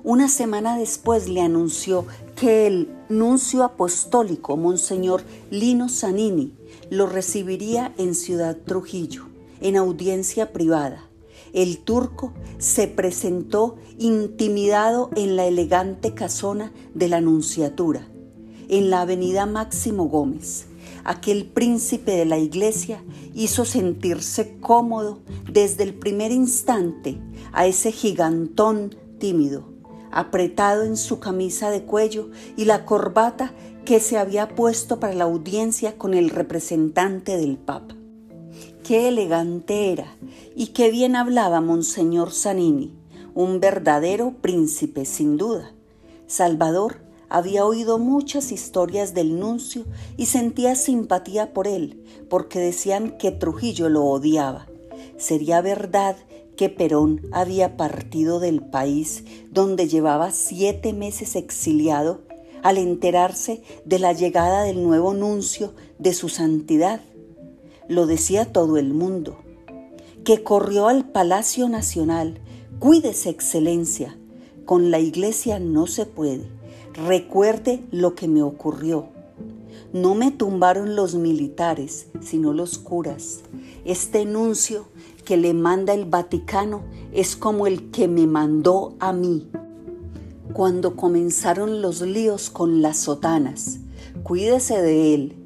Una 0.02 0.28
semana 0.28 0.76
después 0.78 1.28
le 1.28 1.40
anunció 1.40 2.06
que 2.36 2.66
el 2.66 2.88
nuncio 3.08 3.64
apostólico, 3.64 4.56
Monseñor 4.56 5.22
Lino 5.50 5.88
Zanini, 5.88 6.54
lo 6.90 7.06
recibiría 7.06 7.94
en 7.98 8.14
Ciudad 8.14 8.56
Trujillo, 8.56 9.26
en 9.60 9.76
audiencia 9.76 10.52
privada 10.52 11.10
el 11.52 11.78
turco 11.78 12.32
se 12.58 12.86
presentó 12.86 13.76
intimidado 13.98 15.10
en 15.16 15.36
la 15.36 15.46
elegante 15.46 16.14
casona 16.14 16.72
de 16.94 17.08
la 17.08 17.20
Nunciatura, 17.20 18.08
en 18.68 18.90
la 18.90 19.02
avenida 19.02 19.46
Máximo 19.46 20.04
Gómez. 20.04 20.66
Aquel 21.02 21.46
príncipe 21.46 22.12
de 22.12 22.24
la 22.24 22.38
iglesia 22.38 23.02
hizo 23.34 23.64
sentirse 23.64 24.58
cómodo 24.60 25.20
desde 25.50 25.82
el 25.82 25.94
primer 25.94 26.30
instante 26.30 27.18
a 27.52 27.66
ese 27.66 27.90
gigantón 27.90 28.94
tímido, 29.18 29.64
apretado 30.12 30.84
en 30.84 30.96
su 30.96 31.20
camisa 31.20 31.70
de 31.70 31.82
cuello 31.82 32.30
y 32.56 32.64
la 32.64 32.84
corbata 32.84 33.52
que 33.84 34.00
se 34.00 34.18
había 34.18 34.48
puesto 34.48 35.00
para 35.00 35.14
la 35.14 35.24
audiencia 35.24 35.96
con 35.96 36.14
el 36.14 36.30
representante 36.30 37.36
del 37.36 37.56
Papa 37.56 37.96
qué 38.90 39.06
elegante 39.06 39.92
era 39.92 40.16
y 40.56 40.68
qué 40.68 40.90
bien 40.90 41.14
hablaba 41.14 41.60
Monseñor 41.60 42.32
Zanini, 42.32 42.92
un 43.34 43.60
verdadero 43.60 44.34
príncipe 44.40 45.04
sin 45.04 45.36
duda. 45.36 45.72
Salvador 46.26 46.96
había 47.28 47.64
oído 47.64 48.00
muchas 48.00 48.50
historias 48.50 49.14
del 49.14 49.38
nuncio 49.38 49.84
y 50.16 50.26
sentía 50.26 50.74
simpatía 50.74 51.52
por 51.52 51.68
él, 51.68 52.04
porque 52.28 52.58
decían 52.58 53.16
que 53.16 53.30
Trujillo 53.30 53.88
lo 53.88 54.04
odiaba. 54.06 54.66
¿Sería 55.16 55.60
verdad 55.60 56.16
que 56.60 56.68
Perón 56.68 57.22
había 57.32 57.78
partido 57.78 58.38
del 58.38 58.60
país 58.60 59.24
donde 59.50 59.88
llevaba 59.88 60.30
siete 60.30 60.92
meses 60.92 61.34
exiliado 61.34 62.20
al 62.62 62.76
enterarse 62.76 63.62
de 63.86 63.98
la 63.98 64.12
llegada 64.12 64.64
del 64.64 64.82
nuevo 64.82 65.14
nuncio 65.14 65.72
de 65.98 66.12
su 66.12 66.28
santidad? 66.28 67.00
lo 67.88 68.06
decía 68.06 68.52
todo 68.52 68.76
el 68.76 68.92
mundo, 68.92 69.38
que 70.22 70.42
corrió 70.42 70.88
al 70.88 71.06
Palacio 71.06 71.66
Nacional, 71.70 72.38
cuídese 72.78 73.30
excelencia, 73.30 74.18
con 74.66 74.90
la 74.90 74.98
iglesia 74.98 75.58
no 75.60 75.86
se 75.86 76.04
puede, 76.04 76.46
recuerde 76.92 77.80
lo 77.90 78.14
que 78.14 78.28
me 78.28 78.42
ocurrió. 78.42 79.08
No 79.94 80.14
me 80.14 80.30
tumbaron 80.30 80.94
los 80.94 81.14
militares, 81.14 82.08
sino 82.20 82.52
los 82.52 82.76
curas. 82.76 83.40
Este 83.86 84.20
enuncio 84.20 84.86
que 85.22 85.36
le 85.36 85.54
manda 85.54 85.94
el 85.94 86.04
Vaticano 86.04 86.82
es 87.12 87.36
como 87.36 87.66
el 87.66 87.90
que 87.90 88.08
me 88.08 88.26
mandó 88.26 88.96
a 89.00 89.12
mí. 89.12 89.48
Cuando 90.52 90.96
comenzaron 90.96 91.82
los 91.82 92.00
líos 92.00 92.50
con 92.50 92.82
las 92.82 92.98
sotanas, 92.98 93.78
cuídese 94.22 94.82
de 94.82 95.14
él, 95.14 95.36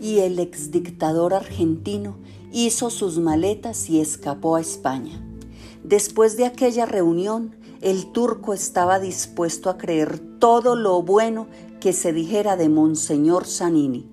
y 0.00 0.20
el 0.20 0.38
exdictador 0.38 1.34
argentino 1.34 2.16
hizo 2.52 2.90
sus 2.90 3.18
maletas 3.18 3.90
y 3.90 4.00
escapó 4.00 4.56
a 4.56 4.60
España. 4.60 5.20
Después 5.84 6.36
de 6.36 6.46
aquella 6.46 6.86
reunión, 6.86 7.56
el 7.80 8.10
turco 8.12 8.54
estaba 8.54 8.98
dispuesto 8.98 9.70
a 9.70 9.78
creer 9.78 10.18
todo 10.38 10.74
lo 10.76 11.02
bueno 11.02 11.46
que 11.80 11.92
se 11.92 12.12
dijera 12.12 12.56
de 12.56 12.68
Monseñor 12.68 13.46
Zanini. 13.46 14.08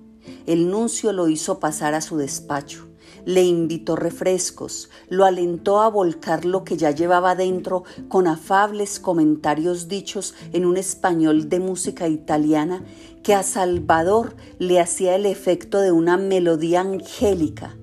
El 0.46 0.70
nuncio 0.70 1.12
lo 1.12 1.28
hizo 1.28 1.58
pasar 1.58 1.94
a 1.94 2.00
su 2.00 2.16
despacho 2.16 2.85
le 3.26 3.42
invitó 3.42 3.96
refrescos, 3.96 4.88
lo 5.10 5.26
alentó 5.26 5.80
a 5.80 5.90
volcar 5.90 6.46
lo 6.46 6.64
que 6.64 6.78
ya 6.78 6.92
llevaba 6.92 7.34
dentro 7.34 7.82
con 8.08 8.28
afables 8.28 9.00
comentarios 9.00 9.88
dichos 9.88 10.34
en 10.52 10.64
un 10.64 10.78
español 10.78 11.50
de 11.50 11.60
música 11.60 12.08
italiana 12.08 12.84
que 13.22 13.34
a 13.34 13.42
Salvador 13.42 14.36
le 14.58 14.80
hacía 14.80 15.16
el 15.16 15.26
efecto 15.26 15.80
de 15.80 15.90
una 15.90 16.16
melodía 16.16 16.80
angélica. 16.80 17.76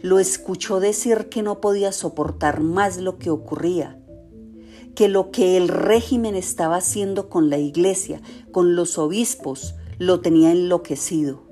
lo 0.00 0.20
escuchó 0.20 0.78
decir 0.78 1.28
que 1.28 1.42
no 1.42 1.60
podía 1.60 1.90
soportar 1.90 2.60
más 2.60 2.98
lo 2.98 3.18
que 3.18 3.30
ocurría, 3.30 3.98
que 4.94 5.08
lo 5.08 5.32
que 5.32 5.56
el 5.56 5.66
régimen 5.66 6.36
estaba 6.36 6.76
haciendo 6.76 7.28
con 7.28 7.50
la 7.50 7.58
iglesia, 7.58 8.20
con 8.52 8.76
los 8.76 8.96
obispos, 8.96 9.74
lo 9.98 10.20
tenía 10.20 10.52
enloquecido. 10.52 11.42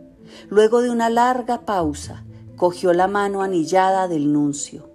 Luego 0.48 0.80
de 0.80 0.90
una 0.90 1.10
larga 1.10 1.66
pausa, 1.66 2.24
cogió 2.60 2.92
la 2.92 3.08
mano 3.08 3.40
anillada 3.40 4.06
del 4.06 4.34
nuncio. 4.34 4.90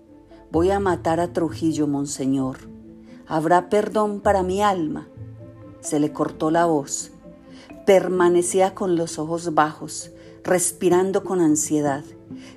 Voy 0.52 0.70
a 0.70 0.80
matar 0.80 1.20
a 1.20 1.34
Trujillo, 1.34 1.88
monseñor. 1.88 2.58
¿Habrá 3.26 3.70
perdón 3.70 4.20
para 4.20 4.44
mi 4.44 4.62
alma? 4.62 5.08
Se 5.82 6.00
le 6.00 6.14
cortó 6.14 6.52
la 6.52 6.68
voz. 6.68 7.10
Permanecía 7.88 8.76
con 8.76 8.96
los 8.96 9.18
ojos 9.18 9.56
bajos, 9.56 10.12
respirando 10.44 11.24
con 11.24 11.42
ansiedad. 11.42 12.04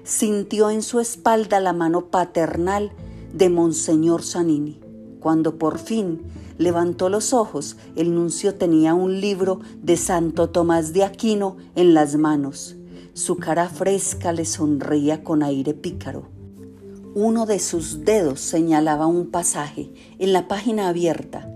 Sintió 0.04 0.68
en 0.68 0.82
su 0.82 1.00
espalda 1.00 1.58
la 1.58 1.72
mano 1.72 2.10
paternal 2.10 2.92
de 3.32 3.48
Monseñor 3.48 4.22
Sanini. 4.22 4.78
Cuando 5.20 5.56
por 5.56 5.78
fin 5.78 6.20
levantó 6.58 7.08
los 7.08 7.32
ojos, 7.32 7.78
el 7.96 8.14
nuncio 8.14 8.56
tenía 8.56 8.92
un 8.92 9.22
libro 9.22 9.60
de 9.80 9.96
Santo 9.96 10.50
Tomás 10.50 10.92
de 10.92 11.04
Aquino 11.04 11.56
en 11.76 11.94
las 11.94 12.16
manos. 12.16 12.77
Su 13.18 13.36
cara 13.36 13.68
fresca 13.68 14.32
le 14.32 14.44
sonreía 14.44 15.24
con 15.24 15.42
aire 15.42 15.74
pícaro. 15.74 16.28
Uno 17.16 17.46
de 17.46 17.58
sus 17.58 18.04
dedos 18.04 18.40
señalaba 18.40 19.08
un 19.08 19.32
pasaje 19.32 19.90
en 20.20 20.32
la 20.32 20.46
página 20.46 20.88
abierta. 20.88 21.52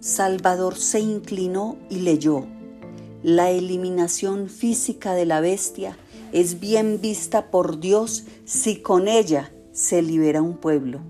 Salvador 0.00 0.76
se 0.76 1.00
inclinó 1.00 1.76
y 1.90 1.96
leyó. 1.96 2.46
La 3.22 3.50
eliminación 3.50 4.48
física 4.48 5.12
de 5.12 5.26
la 5.26 5.42
bestia 5.42 5.94
es 6.32 6.58
bien 6.58 7.02
vista 7.02 7.50
por 7.50 7.80
Dios 7.80 8.24
si 8.46 8.80
con 8.80 9.08
ella 9.08 9.52
se 9.72 10.00
libera 10.00 10.40
un 10.40 10.56
pueblo. 10.56 11.00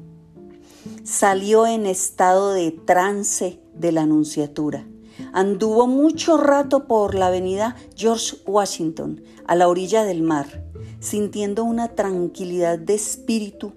Salió 1.04 1.68
en 1.68 1.86
estado 1.86 2.52
de 2.52 2.72
trance 2.72 3.60
de 3.74 3.92
la 3.92 4.02
anunciatura. 4.02 4.84
Anduvo 5.32 5.86
mucho 5.86 6.36
rato 6.36 6.86
por 6.86 7.14
la 7.14 7.28
avenida 7.28 7.76
George 7.94 8.36
Washington, 8.46 9.22
a 9.46 9.54
la 9.54 9.68
orilla 9.68 10.04
del 10.04 10.22
mar, 10.22 10.64
sintiendo 11.00 11.64
una 11.64 11.88
tranquilidad 11.88 12.78
de 12.78 12.94
espíritu 12.94 13.72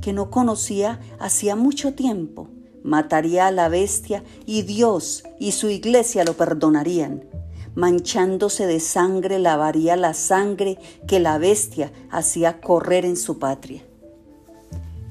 que 0.00 0.12
no 0.12 0.30
conocía 0.30 1.00
hacía 1.18 1.56
mucho 1.56 1.94
tiempo. 1.94 2.48
Mataría 2.82 3.46
a 3.46 3.50
la 3.50 3.68
bestia 3.68 4.24
y 4.46 4.62
Dios 4.62 5.24
y 5.38 5.52
su 5.52 5.68
iglesia 5.68 6.24
lo 6.24 6.34
perdonarían 6.34 7.24
manchándose 7.74 8.66
de 8.66 8.80
sangre, 8.80 9.38
lavaría 9.38 9.96
la 9.96 10.14
sangre 10.14 10.78
que 11.06 11.20
la 11.20 11.38
bestia 11.38 11.92
hacía 12.10 12.60
correr 12.60 13.04
en 13.04 13.16
su 13.16 13.38
patria. 13.38 13.82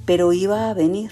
Pero 0.06 0.34
iba 0.34 0.70
a 0.70 0.74
venir. 0.74 1.12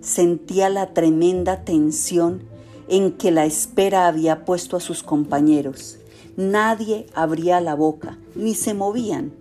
Sentía 0.00 0.68
la 0.68 0.92
tremenda 0.92 1.64
tensión 1.64 2.44
en 2.88 3.12
que 3.12 3.30
la 3.30 3.44
espera 3.44 4.06
había 4.06 4.44
puesto 4.44 4.76
a 4.76 4.80
sus 4.80 5.02
compañeros. 5.02 5.98
Nadie 6.36 7.06
abría 7.14 7.60
la 7.60 7.74
boca, 7.74 8.18
ni 8.34 8.54
se 8.54 8.74
movían. 8.74 9.32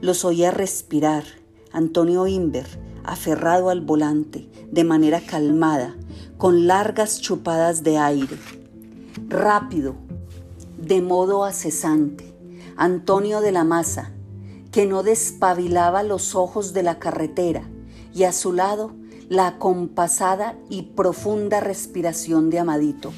Los 0.00 0.24
oía 0.24 0.50
respirar. 0.50 1.24
Antonio 1.72 2.26
Imber, 2.26 2.66
aferrado 3.04 3.70
al 3.70 3.80
volante, 3.80 4.48
de 4.70 4.84
manera 4.84 5.20
calmada, 5.20 5.94
con 6.36 6.66
largas 6.66 7.20
chupadas 7.20 7.82
de 7.82 7.98
aire. 7.98 8.36
Rápido, 9.28 9.94
de 10.78 11.02
modo 11.02 11.44
acesante, 11.44 12.34
Antonio 12.76 13.40
de 13.40 13.52
la 13.52 13.64
Maza, 13.64 14.12
que 14.72 14.86
no 14.86 15.02
despabilaba 15.02 16.02
los 16.02 16.34
ojos 16.34 16.72
de 16.72 16.82
la 16.82 16.98
carretera, 16.98 17.68
y 18.14 18.24
a 18.24 18.32
su 18.32 18.52
lado 18.52 18.92
la 19.30 19.46
acompasada 19.46 20.58
y 20.68 20.82
profunda 20.82 21.60
respiración 21.60 22.50
de 22.50 22.58
Amadito. 22.58 23.12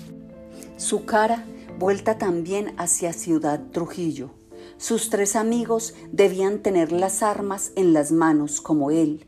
Su 0.77 1.07
cara 1.07 1.47
vuelta 1.79 2.19
también 2.19 2.75
hacia 2.77 3.15
Ciudad 3.15 3.59
Trujillo. 3.73 4.29
Sus 4.77 5.09
tres 5.09 5.37
amigos 5.37 5.95
debían 6.13 6.59
tener 6.59 6.93
las 6.93 7.23
armas 7.23 7.73
en 7.77 7.95
las 7.95 8.13
manos 8.13 8.61
como 8.61 8.91
él. 8.91 9.27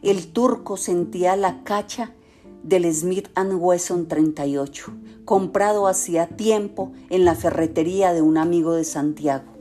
El 0.00 0.32
turco 0.32 0.78
sentía 0.78 1.36
la 1.36 1.64
cacha 1.64 2.14
del 2.62 2.90
Smith 2.94 3.28
Wesson 3.36 4.08
38, 4.08 4.90
comprado 5.26 5.86
hacía 5.86 6.28
tiempo 6.28 6.92
en 7.10 7.26
la 7.26 7.34
ferretería 7.34 8.14
de 8.14 8.22
un 8.22 8.38
amigo 8.38 8.72
de 8.72 8.84
Santiago. 8.84 9.52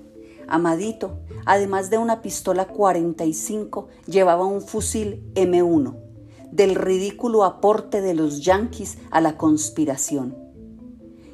Amadito, 0.48 1.20
además 1.46 1.90
de 1.90 1.98
una 1.98 2.22
pistola 2.22 2.66
45, 2.70 3.90
llevaba 4.08 4.46
un 4.46 4.62
fusil 4.62 5.22
M1, 5.36 6.11
del 6.52 6.76
ridículo 6.76 7.44
aporte 7.44 8.02
de 8.02 8.14
los 8.14 8.42
yanquis 8.42 8.98
a 9.10 9.22
la 9.22 9.38
conspiración. 9.38 10.36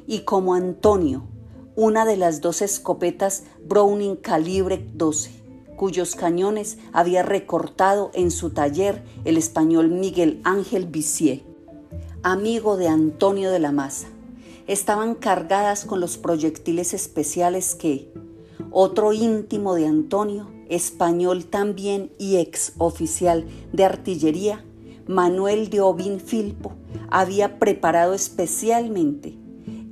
Y 0.06 0.20
como 0.20 0.54
Antonio, 0.54 1.24
una 1.76 2.04
de 2.04 2.16
las 2.16 2.40
dos 2.40 2.62
escopetas 2.62 3.44
Browning 3.66 4.16
calibre 4.16 4.86
12, 4.94 5.30
cuyos 5.76 6.14
cañones 6.14 6.78
había 6.92 7.22
recortado 7.22 8.10
en 8.14 8.30
su 8.30 8.50
taller 8.50 9.02
el 9.24 9.36
español 9.36 9.90
Miguel 9.90 10.40
Ángel 10.44 10.86
Vicier 10.86 11.48
amigo 12.22 12.76
de 12.76 12.88
Antonio 12.88 13.50
de 13.50 13.58
la 13.58 13.72
Maza. 13.72 14.08
Estaban 14.66 15.14
cargadas 15.14 15.84
con 15.84 16.00
los 16.00 16.18
proyectiles 16.18 16.92
especiales 16.94 17.74
que 17.74 18.12
otro 18.70 19.12
íntimo 19.12 19.74
de 19.74 19.86
Antonio, 19.86 20.48
español 20.68 21.46
también 21.46 22.12
y 22.18 22.36
ex 22.36 22.72
oficial 22.76 23.46
de 23.72 23.84
artillería, 23.84 24.64
Manuel 25.08 25.70
de 25.70 25.80
Obin 25.80 26.20
Filpo, 26.20 26.74
había 27.10 27.58
preparado 27.58 28.12
especialmente, 28.12 29.38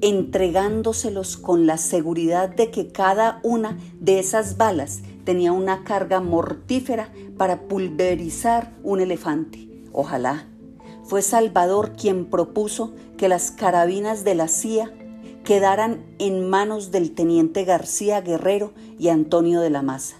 entregándoselos 0.02 1.38
con 1.38 1.66
la 1.66 1.78
seguridad 1.78 2.50
de 2.50 2.70
que 2.70 2.88
cada 2.88 3.40
una 3.42 3.78
de 3.98 4.18
esas 4.18 4.58
balas 4.58 5.00
tenía 5.24 5.52
una 5.52 5.84
carga 5.84 6.20
mortífera 6.20 7.10
para 7.38 7.62
pulverizar 7.62 8.74
un 8.82 9.00
elefante. 9.00 9.68
Ojalá 9.90 10.48
fue 11.04 11.22
Salvador 11.22 11.92
quien 11.96 12.26
propuso 12.26 12.92
que 13.16 13.28
las 13.28 13.50
carabinas 13.50 14.22
de 14.22 14.34
la 14.34 14.48
CIA 14.48 14.92
quedaran 15.44 16.04
en 16.18 16.46
manos 16.46 16.90
del 16.90 17.14
teniente 17.14 17.64
García 17.64 18.20
Guerrero 18.20 18.74
y 18.98 19.08
Antonio 19.08 19.62
de 19.62 19.70
la 19.70 19.80
Maza, 19.80 20.16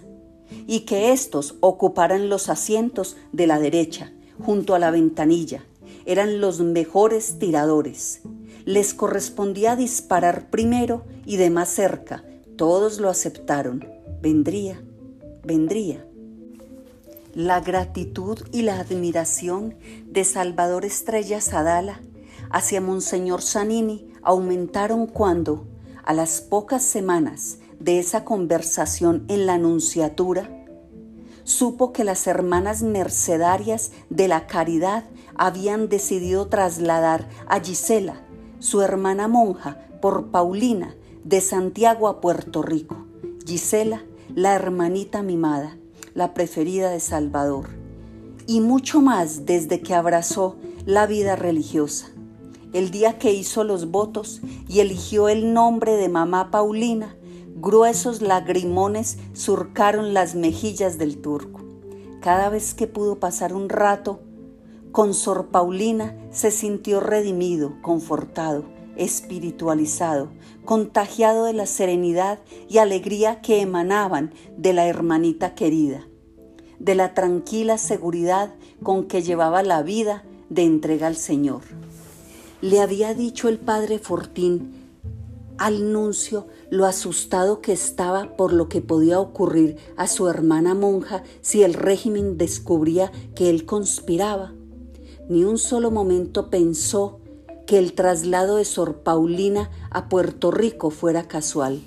y 0.65 0.81
que 0.81 1.11
éstos 1.11 1.55
ocuparan 1.59 2.29
los 2.29 2.49
asientos 2.49 3.15
de 3.31 3.45
la 3.45 3.59
derecha, 3.59 4.11
junto 4.39 4.75
a 4.75 4.79
la 4.79 4.91
ventanilla. 4.91 5.65
Eran 6.05 6.41
los 6.41 6.61
mejores 6.61 7.39
tiradores. 7.39 8.21
Les 8.65 8.93
correspondía 8.93 9.75
disparar 9.75 10.49
primero 10.49 11.05
y 11.25 11.37
de 11.37 11.49
más 11.49 11.69
cerca. 11.69 12.23
Todos 12.55 12.99
lo 12.99 13.09
aceptaron. 13.09 13.87
Vendría, 14.21 14.81
vendría. 15.43 16.05
La 17.33 17.61
gratitud 17.61 18.39
y 18.51 18.63
la 18.63 18.79
admiración 18.79 19.75
de 20.05 20.23
Salvador 20.23 20.85
Estrella 20.85 21.39
Sadala 21.39 22.01
hacia 22.49 22.81
Monseñor 22.81 23.41
Sanini 23.41 24.11
aumentaron 24.23 25.07
cuando, 25.07 25.67
a 26.03 26.13
las 26.13 26.41
pocas 26.41 26.83
semanas 26.83 27.59
de 27.79 27.99
esa 27.99 28.25
conversación 28.25 29.25
en 29.27 29.45
la 29.45 29.53
Anunciatura, 29.53 30.56
supo 31.47 31.93
que 31.93 32.03
las 32.03 32.27
hermanas 32.27 32.83
mercedarias 32.83 33.91
de 34.09 34.27
la 34.27 34.47
caridad 34.47 35.05
habían 35.35 35.87
decidido 35.87 36.47
trasladar 36.47 37.29
a 37.47 37.59
Gisela, 37.61 38.21
su 38.59 38.81
hermana 38.81 39.27
monja, 39.27 39.77
por 40.01 40.27
Paulina, 40.27 40.95
de 41.23 41.41
Santiago 41.41 42.07
a 42.07 42.21
Puerto 42.21 42.61
Rico. 42.61 43.05
Gisela, 43.45 44.03
la 44.35 44.53
hermanita 44.53 45.23
mimada 45.23 45.77
la 46.17 46.33
preferida 46.33 46.89
de 46.89 46.99
Salvador, 46.99 47.69
y 48.47 48.59
mucho 48.59 49.01
más 49.01 49.45
desde 49.45 49.81
que 49.81 49.93
abrazó 49.93 50.55
la 50.83 51.05
vida 51.05 51.35
religiosa. 51.35 52.07
El 52.73 52.89
día 52.89 53.19
que 53.19 53.33
hizo 53.33 53.63
los 53.63 53.91
votos 53.91 54.41
y 54.67 54.79
eligió 54.79 55.29
el 55.29 55.53
nombre 55.53 55.91
de 55.95 56.09
mamá 56.09 56.49
Paulina, 56.49 57.15
gruesos 57.59 58.21
lagrimones 58.21 59.17
surcaron 59.33 60.13
las 60.13 60.35
mejillas 60.35 60.97
del 60.97 61.17
turco. 61.19 61.61
Cada 62.21 62.49
vez 62.49 62.73
que 62.73 62.87
pudo 62.87 63.19
pasar 63.19 63.53
un 63.53 63.69
rato 63.69 64.19
con 64.91 65.13
Sor 65.13 65.47
Paulina, 65.47 66.15
se 66.31 66.51
sintió 66.51 66.99
redimido, 66.99 67.73
confortado, 67.81 68.63
espiritualizado, 68.95 70.29
contagiado 70.65 71.45
de 71.45 71.53
la 71.53 71.65
serenidad 71.65 72.39
y 72.67 72.79
alegría 72.79 73.41
que 73.41 73.61
emanaban 73.61 74.33
de 74.57 74.73
la 74.73 74.87
hermanita 74.87 75.55
querida, 75.55 76.07
de 76.79 76.95
la 76.95 77.13
tranquila 77.13 77.77
seguridad 77.77 78.53
con 78.81 79.05
que 79.05 79.21
llevaba 79.21 79.61
la 79.61 79.83
vida 79.83 80.23
de 80.49 80.63
entrega 80.63 81.07
al 81.07 81.15
Señor. 81.15 81.61
Le 82.61 82.79
había 82.81 83.13
dicho 83.13 83.49
el 83.49 83.59
padre 83.59 83.99
Fortín 83.99 84.73
al 85.57 85.91
nuncio 85.91 86.47
lo 86.69 86.85
asustado 86.85 87.61
que 87.61 87.71
estaba 87.71 88.35
por 88.35 88.53
lo 88.53 88.67
que 88.69 88.81
podía 88.81 89.19
ocurrir 89.19 89.77
a 89.95 90.07
su 90.07 90.27
hermana 90.27 90.73
monja 90.73 91.23
si 91.41 91.63
el 91.63 91.73
régimen 91.73 92.37
descubría 92.37 93.11
que 93.35 93.49
él 93.49 93.65
conspiraba. 93.65 94.53
Ni 95.29 95.43
un 95.43 95.57
solo 95.57 95.91
momento 95.91 96.49
pensó 96.49 97.19
que 97.65 97.77
el 97.77 97.93
traslado 97.93 98.57
de 98.57 98.65
Sor 98.65 98.99
Paulina 98.99 99.69
a 99.91 100.09
Puerto 100.09 100.51
Rico 100.51 100.89
fuera 100.89 101.27
casual. 101.27 101.81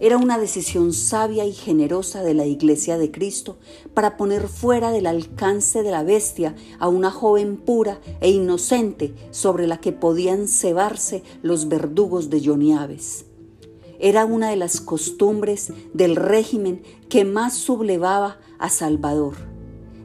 Era 0.00 0.16
una 0.16 0.38
decisión 0.38 0.92
sabia 0.92 1.44
y 1.44 1.52
generosa 1.52 2.22
de 2.22 2.34
la 2.34 2.46
Iglesia 2.46 2.98
de 2.98 3.10
Cristo 3.10 3.58
para 3.94 4.16
poner 4.16 4.46
fuera 4.46 4.92
del 4.92 5.06
alcance 5.06 5.82
de 5.82 5.90
la 5.90 6.04
bestia 6.04 6.54
a 6.78 6.88
una 6.88 7.10
joven 7.10 7.56
pura 7.56 8.00
e 8.20 8.30
inocente 8.30 9.12
sobre 9.32 9.66
la 9.66 9.80
que 9.80 9.92
podían 9.92 10.46
cebarse 10.46 11.24
los 11.42 11.68
verdugos 11.68 12.30
de 12.30 12.38
Aves. 12.78 13.27
Era 13.98 14.24
una 14.24 14.50
de 14.50 14.56
las 14.56 14.80
costumbres 14.80 15.72
del 15.92 16.16
régimen 16.16 16.82
que 17.08 17.24
más 17.24 17.54
sublevaba 17.54 18.38
a 18.58 18.68
Salvador, 18.68 19.34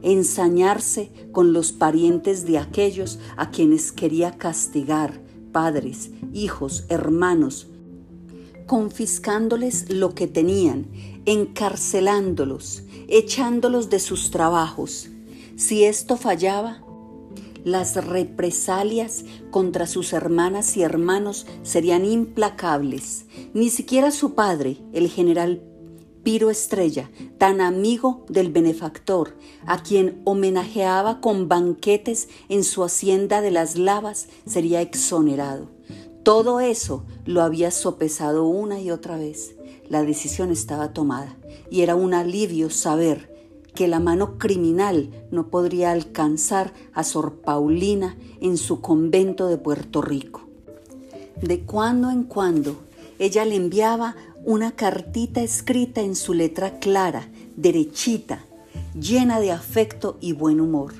ensañarse 0.02 1.10
con 1.32 1.52
los 1.52 1.72
parientes 1.72 2.44
de 2.44 2.58
aquellos 2.58 3.18
a 3.36 3.50
quienes 3.50 3.92
quería 3.92 4.32
castigar, 4.32 5.20
padres, 5.52 6.10
hijos, 6.32 6.84
hermanos, 6.88 7.68
confiscándoles 8.66 9.90
lo 9.90 10.14
que 10.14 10.26
tenían, 10.26 10.86
encarcelándolos, 11.26 12.82
echándolos 13.08 13.90
de 13.90 14.00
sus 14.00 14.30
trabajos. 14.30 15.08
Si 15.56 15.84
esto 15.84 16.16
fallaba, 16.16 16.83
las 17.64 17.96
represalias 17.96 19.24
contra 19.50 19.86
sus 19.86 20.12
hermanas 20.12 20.76
y 20.76 20.82
hermanos 20.82 21.46
serían 21.62 22.04
implacables. 22.04 23.24
Ni 23.54 23.70
siquiera 23.70 24.10
su 24.10 24.34
padre, 24.34 24.78
el 24.92 25.08
general 25.08 25.62
Piro 26.22 26.50
Estrella, 26.50 27.10
tan 27.36 27.60
amigo 27.60 28.24
del 28.28 28.50
benefactor, 28.50 29.36
a 29.66 29.82
quien 29.82 30.22
homenajeaba 30.24 31.20
con 31.20 31.48
banquetes 31.48 32.28
en 32.48 32.64
su 32.64 32.82
hacienda 32.82 33.42
de 33.42 33.50
las 33.50 33.76
lavas, 33.76 34.28
sería 34.46 34.80
exonerado. 34.80 35.68
Todo 36.22 36.60
eso 36.60 37.04
lo 37.26 37.42
había 37.42 37.70
sopesado 37.70 38.46
una 38.46 38.80
y 38.80 38.90
otra 38.90 39.18
vez. 39.18 39.54
La 39.90 40.02
decisión 40.02 40.50
estaba 40.50 40.94
tomada 40.94 41.36
y 41.70 41.82
era 41.82 41.94
un 41.94 42.14
alivio 42.14 42.70
saber 42.70 43.33
que 43.74 43.88
la 43.88 44.00
mano 44.00 44.38
criminal 44.38 45.10
no 45.30 45.48
podría 45.48 45.92
alcanzar 45.92 46.72
a 46.92 47.04
Sor 47.04 47.40
Paulina 47.40 48.16
en 48.40 48.56
su 48.56 48.80
convento 48.80 49.48
de 49.48 49.58
Puerto 49.58 50.00
Rico. 50.00 50.48
De 51.42 51.60
cuando 51.60 52.10
en 52.10 52.22
cuando 52.22 52.76
ella 53.18 53.44
le 53.44 53.56
enviaba 53.56 54.16
una 54.44 54.72
cartita 54.72 55.42
escrita 55.42 56.00
en 56.00 56.16
su 56.16 56.34
letra 56.34 56.78
clara, 56.78 57.28
derechita, 57.56 58.44
llena 58.98 59.40
de 59.40 59.50
afecto 59.50 60.18
y 60.20 60.32
buen 60.32 60.60
humor. 60.60 60.94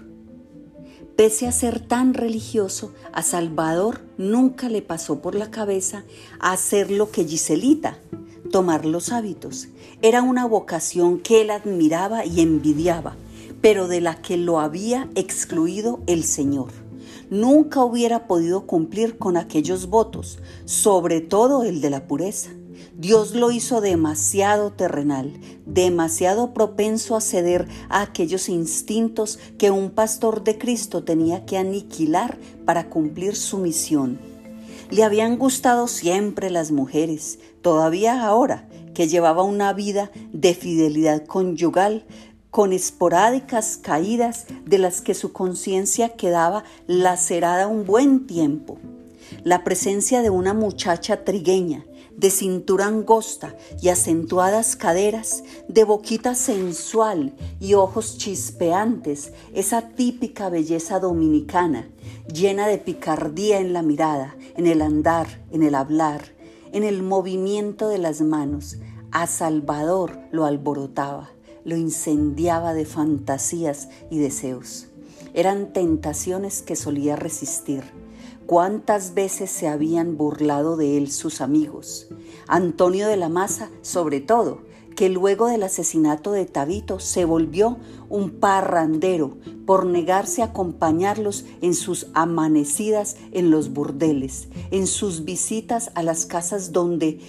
Pese 1.16 1.46
a 1.46 1.52
ser 1.52 1.78
tan 1.78 2.12
religioso, 2.12 2.92
a 3.12 3.22
Salvador 3.22 4.00
nunca 4.18 4.68
le 4.68 4.82
pasó 4.82 5.22
por 5.22 5.36
la 5.36 5.50
cabeza 5.50 6.02
hacer 6.40 6.90
lo 6.90 7.12
que 7.12 7.24
Giselita, 7.24 7.98
tomar 8.54 8.86
los 8.86 9.10
hábitos. 9.10 9.66
Era 10.00 10.22
una 10.22 10.46
vocación 10.46 11.18
que 11.18 11.40
él 11.40 11.50
admiraba 11.50 12.24
y 12.24 12.40
envidiaba, 12.40 13.16
pero 13.60 13.88
de 13.88 14.00
la 14.00 14.22
que 14.22 14.36
lo 14.36 14.60
había 14.60 15.08
excluido 15.16 15.98
el 16.06 16.22
Señor. 16.22 16.70
Nunca 17.30 17.82
hubiera 17.82 18.28
podido 18.28 18.64
cumplir 18.64 19.18
con 19.18 19.36
aquellos 19.36 19.88
votos, 19.88 20.38
sobre 20.66 21.20
todo 21.20 21.64
el 21.64 21.80
de 21.80 21.90
la 21.90 22.06
pureza. 22.06 22.50
Dios 22.96 23.34
lo 23.34 23.50
hizo 23.50 23.80
demasiado 23.80 24.70
terrenal, 24.70 25.32
demasiado 25.66 26.54
propenso 26.54 27.16
a 27.16 27.20
ceder 27.20 27.66
a 27.88 28.02
aquellos 28.02 28.48
instintos 28.48 29.40
que 29.58 29.72
un 29.72 29.90
pastor 29.90 30.44
de 30.44 30.58
Cristo 30.58 31.02
tenía 31.02 31.44
que 31.44 31.58
aniquilar 31.58 32.38
para 32.64 32.88
cumplir 32.88 33.34
su 33.34 33.58
misión. 33.58 34.20
Le 34.90 35.02
habían 35.02 35.38
gustado 35.38 35.88
siempre 35.88 36.50
las 36.50 36.70
mujeres, 36.70 37.40
todavía 37.64 38.22
ahora 38.22 38.68
que 38.94 39.08
llevaba 39.08 39.42
una 39.42 39.72
vida 39.72 40.10
de 40.32 40.54
fidelidad 40.54 41.24
conyugal, 41.24 42.04
con 42.50 42.72
esporádicas 42.72 43.78
caídas 43.78 44.44
de 44.66 44.78
las 44.78 45.00
que 45.00 45.14
su 45.14 45.32
conciencia 45.32 46.10
quedaba 46.10 46.62
lacerada 46.86 47.66
un 47.66 47.84
buen 47.84 48.28
tiempo. 48.28 48.78
La 49.44 49.64
presencia 49.64 50.20
de 50.20 50.28
una 50.28 50.52
muchacha 50.52 51.24
trigueña, 51.24 51.84
de 52.16 52.30
cintura 52.30 52.86
angosta 52.86 53.56
y 53.80 53.88
acentuadas 53.88 54.76
caderas, 54.76 55.42
de 55.66 55.84
boquita 55.84 56.34
sensual 56.34 57.34
y 57.60 57.74
ojos 57.74 58.18
chispeantes, 58.18 59.32
esa 59.54 59.88
típica 59.88 60.50
belleza 60.50 61.00
dominicana, 61.00 61.88
llena 62.32 62.68
de 62.68 62.76
picardía 62.76 63.58
en 63.58 63.72
la 63.72 63.82
mirada, 63.82 64.36
en 64.54 64.66
el 64.66 64.82
andar, 64.82 65.26
en 65.50 65.62
el 65.62 65.74
hablar, 65.74 66.33
en 66.74 66.82
el 66.82 67.04
movimiento 67.04 67.88
de 67.88 67.98
las 67.98 68.20
manos. 68.20 68.78
A 69.12 69.28
Salvador 69.28 70.18
lo 70.32 70.44
alborotaba, 70.44 71.30
lo 71.64 71.76
incendiaba 71.76 72.74
de 72.74 72.84
fantasías 72.84 73.88
y 74.10 74.18
deseos. 74.18 74.88
Eran 75.34 75.72
tentaciones 75.72 76.62
que 76.62 76.74
solía 76.74 77.14
resistir 77.14 77.84
cuántas 78.46 79.14
veces 79.14 79.50
se 79.50 79.68
habían 79.68 80.16
burlado 80.16 80.76
de 80.76 80.98
él 80.98 81.12
sus 81.12 81.40
amigos. 81.40 82.08
Antonio 82.48 83.06
de 83.06 83.16
la 83.18 83.28
Maza, 83.28 83.70
sobre 83.82 84.20
todo, 84.20 84.62
que 84.94 85.08
luego 85.08 85.46
del 85.48 85.62
asesinato 85.62 86.32
de 86.32 86.46
Tabito 86.46 87.00
se 87.00 87.24
volvió 87.24 87.78
un 88.08 88.30
parrandero 88.30 89.36
por 89.66 89.86
negarse 89.86 90.42
a 90.42 90.46
acompañarlos 90.46 91.44
en 91.62 91.74
sus 91.74 92.08
amanecidas 92.14 93.16
en 93.32 93.50
los 93.50 93.72
burdeles, 93.72 94.48
en 94.70 94.86
sus 94.86 95.24
visitas 95.24 95.90
a 95.94 96.02
las 96.02 96.26
casas 96.26 96.72
donde 96.72 97.20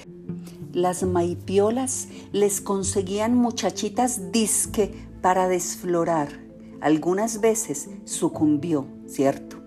las 0.74 1.04
maipiolas 1.04 2.10
les 2.32 2.62
conseguían 2.62 3.36
muchachitas 3.36 4.32
disque 4.32 4.94
para 5.22 5.48
desflorar. 5.48 6.44
Algunas 6.82 7.40
veces 7.40 7.90
sucumbió, 8.04 8.86
¿cierto? 9.08 9.58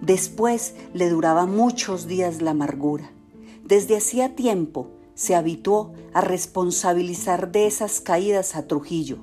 Después 0.00 0.74
le 0.92 1.08
duraba 1.08 1.46
muchos 1.46 2.06
días 2.06 2.42
la 2.42 2.50
amargura. 2.52 3.10
Desde 3.62 3.96
hacía 3.96 4.34
tiempo 4.34 4.90
se 5.14 5.34
habituó 5.34 5.92
a 6.12 6.20
responsabilizar 6.20 7.52
de 7.52 7.66
esas 7.66 8.00
caídas 8.00 8.56
a 8.56 8.66
Trujillo. 8.66 9.18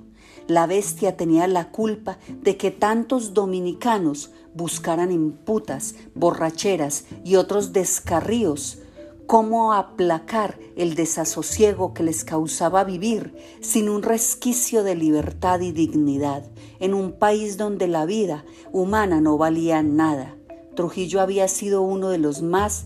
La 0.47 0.67
bestia 0.67 1.15
tenía 1.17 1.47
la 1.47 1.71
culpa 1.71 2.17
de 2.41 2.57
que 2.57 2.71
tantos 2.71 3.33
dominicanos 3.33 4.31
buscaran 4.53 5.11
en 5.11 5.31
putas, 5.31 5.95
borracheras 6.15 7.05
y 7.23 7.35
otros 7.35 7.73
descarríos 7.73 8.79
cómo 9.27 9.71
aplacar 9.71 10.59
el 10.75 10.95
desasosiego 10.95 11.93
que 11.93 12.03
les 12.03 12.25
causaba 12.25 12.83
vivir 12.83 13.33
sin 13.61 13.87
un 13.87 14.03
resquicio 14.03 14.83
de 14.83 14.95
libertad 14.95 15.61
y 15.61 15.71
dignidad 15.71 16.43
en 16.79 16.93
un 16.93 17.13
país 17.13 17.55
donde 17.55 17.87
la 17.87 18.05
vida 18.05 18.43
humana 18.73 19.21
no 19.21 19.37
valía 19.37 19.83
nada 19.83 20.35
Trujillo 20.75 21.21
había 21.21 21.47
sido 21.47 21.81
uno 21.81 22.09
de 22.09 22.17
los 22.17 22.41
más 22.41 22.85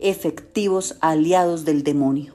efectivos 0.00 0.96
aliados 1.00 1.64
del 1.64 1.82
demonio. 1.82 2.34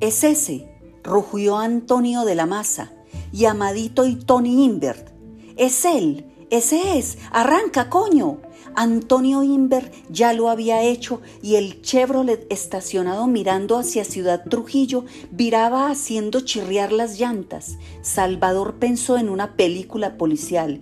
Es 0.00 0.24
ese, 0.24 0.68
rugió 1.02 1.58
Antonio 1.58 2.24
de 2.24 2.34
la 2.34 2.46
Maza 2.46 2.92
y 3.32 3.46
Amadito 3.46 4.06
y 4.06 4.16
Tony 4.16 4.64
Invert. 4.64 5.08
Es 5.56 5.84
él, 5.84 6.26
ese 6.50 6.98
es, 6.98 7.18
arranca, 7.30 7.90
coño. 7.90 8.38
Antonio 8.74 9.42
Invert 9.42 9.92
ya 10.08 10.32
lo 10.32 10.50
había 10.50 10.82
hecho 10.82 11.20
y 11.42 11.56
el 11.56 11.82
Chevrolet 11.82 12.46
estacionado 12.50 13.26
mirando 13.26 13.76
hacia 13.76 14.04
Ciudad 14.04 14.44
Trujillo 14.44 15.04
viraba 15.32 15.90
haciendo 15.90 16.40
chirriar 16.40 16.92
las 16.92 17.18
llantas. 17.18 17.76
Salvador 18.02 18.76
pensó 18.78 19.18
en 19.18 19.30
una 19.30 19.56
película 19.56 20.16
policial 20.16 20.80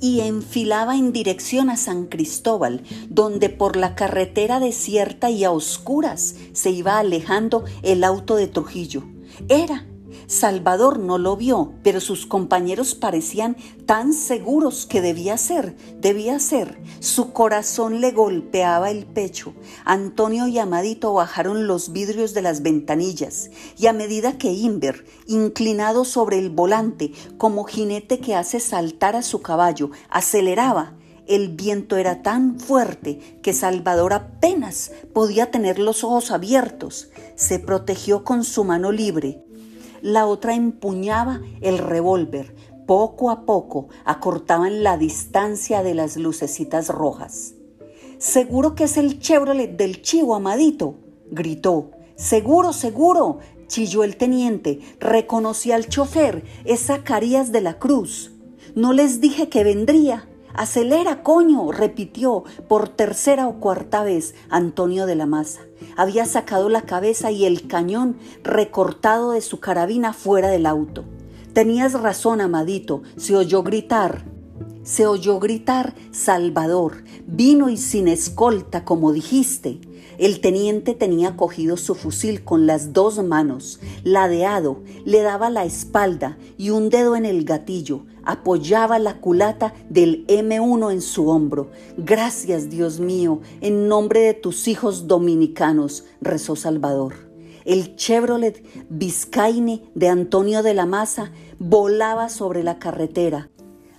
y 0.00 0.20
enfilaba 0.20 0.96
en 0.96 1.12
dirección 1.12 1.70
a 1.70 1.76
San 1.76 2.06
Cristóbal, 2.06 2.82
donde 3.08 3.48
por 3.48 3.76
la 3.76 3.94
carretera 3.94 4.60
desierta 4.60 5.30
y 5.30 5.44
a 5.44 5.50
oscuras 5.50 6.36
se 6.52 6.70
iba 6.70 6.98
alejando 6.98 7.64
el 7.82 8.04
auto 8.04 8.36
de 8.36 8.46
Trujillo. 8.46 9.02
Era 9.48 9.86
Salvador 10.26 10.98
no 10.98 11.18
lo 11.18 11.36
vio, 11.36 11.72
pero 11.82 12.00
sus 12.00 12.26
compañeros 12.26 12.94
parecían 12.94 13.56
tan 13.86 14.12
seguros 14.12 14.86
que 14.86 15.00
debía 15.00 15.36
ser, 15.36 15.76
debía 16.00 16.38
ser. 16.38 16.80
Su 17.00 17.32
corazón 17.32 18.00
le 18.00 18.12
golpeaba 18.12 18.90
el 18.90 19.06
pecho. 19.06 19.54
Antonio 19.84 20.46
y 20.46 20.58
Amadito 20.58 21.12
bajaron 21.12 21.66
los 21.66 21.92
vidrios 21.92 22.34
de 22.34 22.42
las 22.42 22.62
ventanillas 22.62 23.50
y 23.78 23.86
a 23.86 23.92
medida 23.92 24.38
que 24.38 24.52
Inver, 24.52 25.04
inclinado 25.26 26.04
sobre 26.04 26.38
el 26.38 26.50
volante 26.50 27.12
como 27.38 27.64
jinete 27.64 28.18
que 28.18 28.34
hace 28.34 28.60
saltar 28.60 29.16
a 29.16 29.22
su 29.22 29.40
caballo, 29.42 29.90
aceleraba, 30.08 30.94
el 31.30 31.50
viento 31.50 31.96
era 31.96 32.22
tan 32.22 32.58
fuerte 32.58 33.38
que 33.40 33.52
Salvador 33.52 34.14
apenas 34.14 34.90
podía 35.14 35.52
tener 35.52 35.78
los 35.78 36.02
ojos 36.02 36.32
abiertos. 36.32 37.08
Se 37.36 37.60
protegió 37.60 38.24
con 38.24 38.42
su 38.42 38.64
mano 38.64 38.90
libre. 38.90 39.44
La 40.02 40.26
otra 40.26 40.54
empuñaba 40.54 41.40
el 41.60 41.78
revólver. 41.78 42.54
Poco 42.86 43.30
a 43.30 43.44
poco 43.44 43.88
acortaban 44.04 44.82
la 44.82 44.96
distancia 44.96 45.82
de 45.82 45.94
las 45.94 46.16
lucecitas 46.16 46.88
rojas. 46.88 47.54
Seguro 48.18 48.74
que 48.74 48.84
es 48.84 48.96
el 48.96 49.20
Chevrolet 49.20 49.76
del 49.76 50.02
chivo, 50.02 50.34
amadito, 50.34 50.96
gritó. 51.30 51.90
Seguro, 52.16 52.72
seguro, 52.72 53.38
chilló 53.66 54.04
el 54.04 54.16
teniente. 54.16 54.80
Reconocí 54.98 55.72
al 55.72 55.88
chofer, 55.88 56.44
es 56.64 56.86
Zacarías 56.86 57.52
de 57.52 57.60
la 57.60 57.78
Cruz. 57.78 58.32
No 58.74 58.92
les 58.92 59.20
dije 59.20 59.48
que 59.48 59.64
vendría. 59.64 60.29
Acelera, 60.54 61.22
coño, 61.22 61.70
repitió 61.72 62.44
por 62.68 62.88
tercera 62.88 63.46
o 63.46 63.60
cuarta 63.60 64.02
vez 64.02 64.34
Antonio 64.48 65.06
de 65.06 65.14
la 65.14 65.26
Maza. 65.26 65.60
Había 65.96 66.24
sacado 66.26 66.68
la 66.68 66.82
cabeza 66.82 67.30
y 67.30 67.44
el 67.44 67.66
cañón 67.66 68.16
recortado 68.42 69.32
de 69.32 69.40
su 69.40 69.60
carabina 69.60 70.12
fuera 70.12 70.48
del 70.48 70.66
auto. 70.66 71.04
Tenías 71.52 71.92
razón, 71.92 72.40
amadito, 72.40 73.02
se 73.16 73.36
oyó 73.36 73.62
gritar. 73.62 74.24
Se 74.82 75.06
oyó 75.06 75.38
gritar 75.38 75.94
Salvador, 76.10 77.04
vino 77.26 77.68
y 77.68 77.76
sin 77.76 78.08
escolta, 78.08 78.84
como 78.84 79.12
dijiste. 79.12 79.80
El 80.18 80.40
teniente 80.40 80.94
tenía 80.94 81.36
cogido 81.36 81.76
su 81.76 81.94
fusil 81.94 82.44
con 82.44 82.66
las 82.66 82.92
dos 82.92 83.22
manos, 83.24 83.80
ladeado, 84.04 84.82
le 85.04 85.22
daba 85.22 85.48
la 85.48 85.64
espalda 85.64 86.36
y 86.58 86.70
un 86.70 86.90
dedo 86.90 87.16
en 87.16 87.24
el 87.24 87.44
gatillo, 87.44 88.04
apoyaba 88.30 88.98
la 88.98 89.20
culata 89.20 89.74
del 89.88 90.26
M1 90.26 90.92
en 90.92 91.02
su 91.02 91.28
hombro. 91.28 91.70
Gracias, 91.96 92.70
Dios 92.70 93.00
mío, 93.00 93.40
en 93.60 93.88
nombre 93.88 94.20
de 94.20 94.34
tus 94.34 94.68
hijos 94.68 95.06
dominicanos, 95.06 96.04
rezó 96.20 96.56
Salvador. 96.56 97.14
El 97.64 97.96
Chevrolet 97.96 98.64
Biscayne 98.88 99.82
de 99.94 100.08
Antonio 100.08 100.62
de 100.62 100.74
la 100.74 100.86
Maza 100.86 101.30
volaba 101.58 102.28
sobre 102.28 102.62
la 102.62 102.78
carretera, 102.78 103.50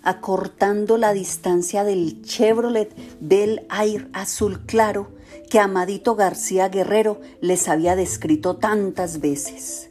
acortando 0.02 0.98
la 0.98 1.14
distancia 1.14 1.84
del 1.84 2.24
Chevrolet 2.24 2.96
del 3.20 3.68
Air 3.70 4.10
azul 4.14 4.66
claro 4.66 5.12
que 5.50 5.60
Amadito 5.60 6.16
García 6.16 6.70
Guerrero 6.70 7.20
les 7.42 7.68
había 7.68 7.96
descrito 7.96 8.56
tantas 8.56 9.20
veces. 9.20 9.91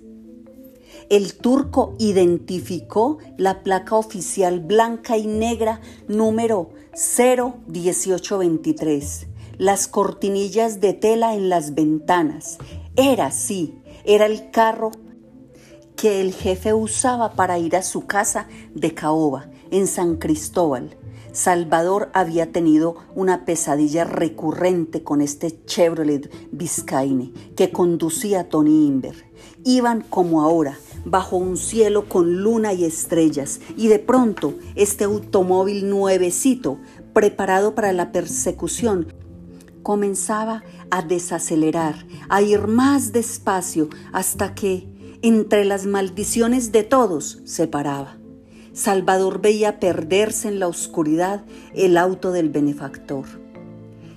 El 1.10 1.34
turco 1.34 1.94
identificó 1.98 3.18
la 3.36 3.62
placa 3.64 3.96
oficial 3.96 4.60
blanca 4.60 5.16
y 5.16 5.26
negra 5.26 5.80
número 6.06 6.70
01823, 6.94 9.26
las 9.58 9.88
cortinillas 9.88 10.80
de 10.80 10.92
tela 10.92 11.34
en 11.34 11.48
las 11.48 11.74
ventanas. 11.74 12.58
Era 12.94 13.32
sí, 13.32 13.82
era 14.04 14.26
el 14.26 14.52
carro 14.52 14.92
que 15.96 16.20
el 16.20 16.32
jefe 16.32 16.74
usaba 16.74 17.32
para 17.32 17.58
ir 17.58 17.74
a 17.74 17.82
su 17.82 18.06
casa 18.06 18.46
de 18.72 18.94
Caoba, 18.94 19.50
en 19.72 19.88
San 19.88 20.14
Cristóbal, 20.14 20.96
Salvador 21.32 22.10
había 22.12 22.50
tenido 22.50 22.96
una 23.14 23.44
pesadilla 23.44 24.04
recurrente 24.04 25.04
con 25.04 25.20
este 25.20 25.64
Chevrolet 25.64 26.30
Biscayne 26.50 27.32
que 27.54 27.70
conducía 27.70 28.40
a 28.40 28.44
Tony 28.44 28.86
Inver. 28.86 29.14
Iban 29.64 30.02
como 30.02 30.42
ahora, 30.42 30.76
bajo 31.04 31.36
un 31.36 31.56
cielo 31.56 32.08
con 32.08 32.42
luna 32.42 32.72
y 32.72 32.84
estrellas, 32.84 33.60
y 33.76 33.88
de 33.88 33.98
pronto 33.98 34.54
este 34.74 35.04
automóvil 35.04 35.88
nuevecito, 35.88 36.78
preparado 37.12 37.74
para 37.74 37.92
la 37.92 38.12
persecución, 38.12 39.12
comenzaba 39.82 40.62
a 40.90 41.02
desacelerar, 41.02 42.06
a 42.28 42.42
ir 42.42 42.66
más 42.66 43.12
despacio, 43.12 43.88
hasta 44.12 44.54
que, 44.54 44.88
entre 45.22 45.64
las 45.64 45.86
maldiciones 45.86 46.72
de 46.72 46.82
todos, 46.82 47.40
se 47.44 47.66
paraba. 47.66 48.16
Salvador 48.72 49.40
veía 49.40 49.80
perderse 49.80 50.48
en 50.48 50.60
la 50.60 50.68
oscuridad 50.68 51.44
el 51.74 51.96
auto 51.96 52.30
del 52.30 52.50
benefactor. 52.50 53.26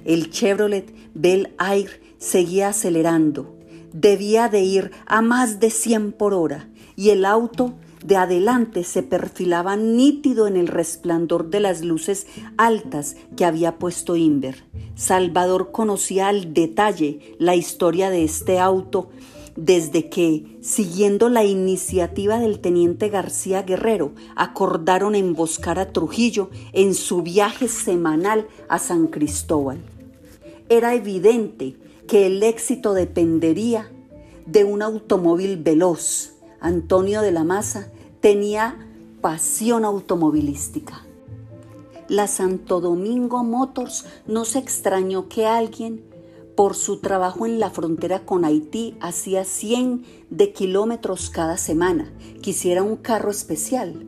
El 0.05 0.29
Chevrolet 0.29 0.93
Bel 1.13 1.55
Air 1.59 2.01
seguía 2.17 2.69
acelerando. 2.69 3.57
Debía 3.93 4.49
de 4.49 4.61
ir 4.61 4.91
a 5.05 5.21
más 5.21 5.59
de 5.59 5.69
100 5.69 6.13
por 6.13 6.33
hora 6.33 6.69
y 6.95 7.09
el 7.09 7.25
auto 7.25 7.73
de 8.03 8.17
adelante 8.17 8.83
se 8.83 9.01
perfilaba 9.01 9.75
nítido 9.77 10.47
en 10.47 10.57
el 10.57 10.67
resplandor 10.67 11.49
de 11.49 11.61
las 11.61 11.81
luces 11.81 12.27
altas 12.57 13.15
que 13.37 13.45
había 13.45 13.77
puesto 13.77 14.15
Inver. 14.15 14.63
Salvador 14.95 15.71
conocía 15.71 16.27
al 16.27 16.53
detalle 16.53 17.35
la 17.39 17.55
historia 17.55 18.09
de 18.09 18.23
este 18.23 18.59
auto 18.59 19.09
desde 19.55 20.09
que, 20.09 20.57
siguiendo 20.61 21.29
la 21.29 21.43
iniciativa 21.43 22.39
del 22.39 22.59
teniente 22.59 23.09
García 23.09 23.61
Guerrero, 23.61 24.13
acordaron 24.35 25.15
emboscar 25.15 25.79
a 25.79 25.91
Trujillo 25.91 26.49
en 26.73 26.95
su 26.95 27.21
viaje 27.21 27.67
semanal 27.67 28.47
a 28.67 28.79
San 28.79 29.07
Cristóbal. 29.07 29.79
Era 30.69 30.95
evidente 30.95 31.75
que 32.07 32.25
el 32.25 32.41
éxito 32.41 32.93
dependería 32.93 33.91
de 34.45 34.63
un 34.63 34.81
automóvil 34.81 35.57
veloz. 35.57 36.32
Antonio 36.63 37.21
de 37.21 37.33
la 37.33 37.43
Maza 37.43 37.87
tenía 38.21 38.77
pasión 39.19 39.83
automovilística. 39.83 41.05
La 42.07 42.27
Santo 42.27 42.79
Domingo 42.79 43.43
Motors 43.43 44.05
no 44.27 44.45
se 44.45 44.59
extrañó 44.59 45.27
que 45.27 45.45
alguien 45.45 46.05
por 46.55 46.75
su 46.75 47.01
trabajo 47.01 47.45
en 47.45 47.59
la 47.59 47.69
frontera 47.69 48.25
con 48.25 48.45
Haití 48.45 48.95
hacía 49.01 49.43
100 49.43 50.05
de 50.29 50.53
kilómetros 50.53 51.29
cada 51.29 51.57
semana. 51.57 52.13
Quisiera 52.41 52.81
un 52.81 52.95
carro 52.95 53.29
especial. 53.29 54.05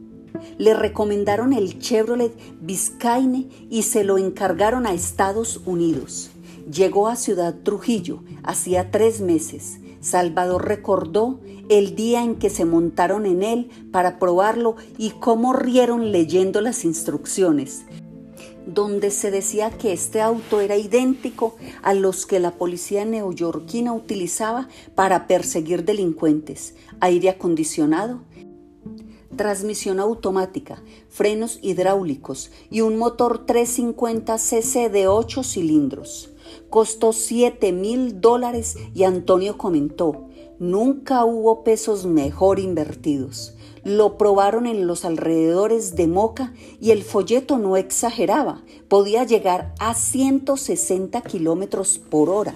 Le 0.57 0.73
recomendaron 0.75 1.51
el 1.51 1.77
Chevrolet 1.79 2.33
Biscayne 2.61 3.49
y 3.69 3.81
se 3.81 4.05
lo 4.05 4.17
encargaron 4.17 4.87
a 4.87 4.93
Estados 4.93 5.59
Unidos. 5.65 6.29
Llegó 6.71 7.09
a 7.09 7.17
Ciudad 7.17 7.53
Trujillo 7.63 8.23
hacía 8.43 8.91
tres 8.91 9.19
meses. 9.19 9.79
Salvador 10.05 10.67
recordó 10.67 11.39
el 11.67 11.95
día 11.95 12.23
en 12.23 12.35
que 12.35 12.51
se 12.51 12.63
montaron 12.63 13.25
en 13.25 13.41
él 13.41 13.71
para 13.91 14.19
probarlo 14.19 14.75
y 14.99 15.09
cómo 15.09 15.51
rieron 15.51 16.11
leyendo 16.11 16.61
las 16.61 16.85
instrucciones 16.85 17.85
donde 18.67 19.11
se 19.11 19.29
decía 19.29 19.69
que 19.69 19.93
este 19.93 20.21
auto 20.21 20.59
era 20.59 20.75
idéntico 20.75 21.55
a 21.83 21.93
los 21.93 22.25
que 22.25 22.39
la 22.39 22.51
policía 22.51 23.05
neoyorquina 23.05 23.93
utilizaba 23.93 24.69
para 24.95 25.27
perseguir 25.27 25.85
delincuentes, 25.85 26.73
aire 26.99 27.29
acondicionado, 27.29 28.21
transmisión 29.35 29.99
automática, 29.99 30.81
frenos 31.09 31.59
hidráulicos 31.61 32.49
y 32.71 32.81
un 32.81 32.97
motor 32.97 33.45
350 33.45 34.35
cc 34.39 34.89
de 34.89 35.07
8 35.07 35.43
cilindros. 35.43 36.34
Costó 36.69 37.13
7 37.13 37.71
mil 37.71 38.21
dólares 38.21 38.77
y 38.93 39.03
Antonio 39.03 39.57
comentó, 39.57 40.27
nunca 40.59 41.25
hubo 41.25 41.63
pesos 41.63 42.05
mejor 42.05 42.59
invertidos. 42.59 43.53
Lo 43.83 44.17
probaron 44.17 44.65
en 44.65 44.87
los 44.87 45.05
alrededores 45.05 45.95
de 45.95 46.07
Moca 46.07 46.53
y 46.81 46.91
el 46.91 47.03
folleto 47.03 47.57
no 47.57 47.77
exageraba, 47.77 48.63
podía 48.87 49.23
llegar 49.23 49.75
a 49.79 49.93
160 49.93 51.21
kilómetros 51.21 51.99
por 51.99 52.29
hora. 52.29 52.55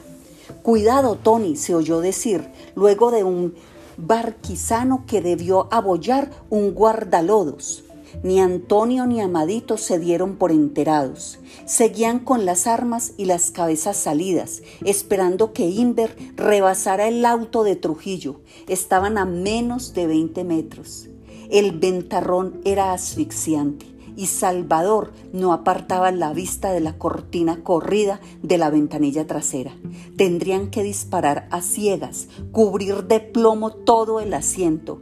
Cuidado, 0.64 1.16
Tony, 1.22 1.56
se 1.56 1.76
oyó 1.76 2.02
decir, 2.02 2.50
luego 2.76 3.12
de 3.12 3.24
un 3.24 3.54
barquizano 3.98 5.04
que 5.06 5.22
debió 5.22 5.68
abollar 5.72 6.32
un 6.50 6.74
guardalodos. 6.74 7.84
Ni 8.24 8.40
Antonio 8.40 9.06
ni 9.06 9.22
Amadito 9.22 9.78
se 9.78 10.00
dieron 10.00 10.36
por 10.36 10.52
enterados. 10.52 11.40
Seguían 11.66 12.20
con 12.20 12.46
las 12.46 12.68
armas 12.68 13.14
y 13.18 13.26
las 13.26 13.52
cabezas 13.52 13.98
salidas, 13.98 14.62
esperando 14.84 15.54
que 15.54 15.68
Inver 15.68 16.16
rebasara 16.36 17.08
el 17.08 17.26
auto 17.26 17.64
de 17.64 17.76
Trujillo. 17.76 18.42
Estaban 18.68 19.18
a 19.18 19.26
menos 19.26 19.94
de 19.94 20.08
20 20.08 20.44
metros. 20.44 21.10
El 21.50 21.80
ventarrón 21.80 22.62
era 22.64 22.94
asfixiante 22.94 23.86
y 24.20 24.26
Salvador 24.26 25.14
no 25.32 25.54
apartaba 25.54 26.12
la 26.12 26.34
vista 26.34 26.74
de 26.74 26.82
la 26.82 26.98
cortina 26.98 27.64
corrida 27.64 28.20
de 28.44 28.58
la 28.58 28.70
ventanilla 28.70 29.26
trasera. 29.26 29.74
Tendrían 30.18 30.70
que 30.72 30.84
disparar 30.84 31.48
a 31.52 31.62
ciegas, 31.62 32.28
cubrir 32.52 33.06
de 33.06 33.22
plomo 33.22 33.72
todo 33.72 34.20
el 34.20 34.34
asiento. 34.34 35.02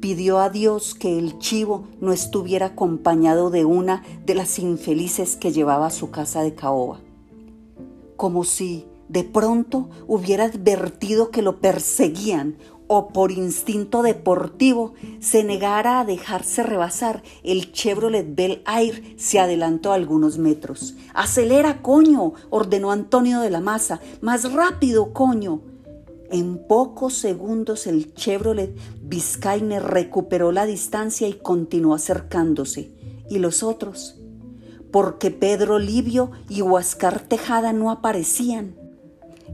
Pidió 0.00 0.38
a 0.38 0.48
Dios 0.48 0.94
que 0.94 1.18
el 1.18 1.38
chivo 1.38 1.84
no 2.00 2.12
estuviera 2.12 2.66
acompañado 2.66 3.50
de 3.50 3.66
una 3.66 4.02
de 4.24 4.34
las 4.34 4.58
infelices 4.58 5.36
que 5.36 5.52
llevaba 5.52 5.86
a 5.86 5.90
su 5.90 6.10
casa 6.10 6.42
de 6.42 6.54
caoba. 6.54 7.00
Como 8.16 8.44
si 8.44 8.86
de 9.08 9.24
pronto 9.24 9.90
hubiera 10.06 10.44
advertido 10.44 11.30
que 11.30 11.42
lo 11.42 11.60
perseguían 11.60 12.56
o 12.86 13.08
por 13.08 13.30
instinto 13.30 14.02
deportivo 14.02 14.94
se 15.20 15.44
negara 15.44 16.00
a 16.00 16.04
dejarse 16.04 16.62
rebasar, 16.62 17.22
el 17.44 17.70
Chevrolet 17.70 18.34
Bel 18.34 18.62
Air 18.66 19.14
se 19.18 19.38
adelantó 19.38 19.92
algunos 19.92 20.38
metros. 20.38 20.96
¡Acelera, 21.12 21.82
coño! 21.82 22.32
ordenó 22.48 22.90
Antonio 22.90 23.40
de 23.40 23.50
la 23.50 23.60
Maza. 23.60 24.00
¡Más 24.22 24.52
rápido, 24.52 25.12
coño! 25.12 25.69
En 26.30 26.66
pocos 26.66 27.14
segundos 27.14 27.86
el 27.86 28.14
Chevrolet 28.14 28.76
Biscayne 29.02 29.80
recuperó 29.80 30.52
la 30.52 30.66
distancia 30.66 31.28
y 31.28 31.34
continuó 31.34 31.94
acercándose. 31.94 32.92
¿Y 33.28 33.38
los 33.38 33.62
otros? 33.62 34.16
Porque 34.92 35.30
Pedro 35.30 35.78
Livio 35.78 36.30
y 36.48 36.62
Huascar 36.62 37.20
Tejada 37.20 37.72
no 37.72 37.90
aparecían 37.90 38.80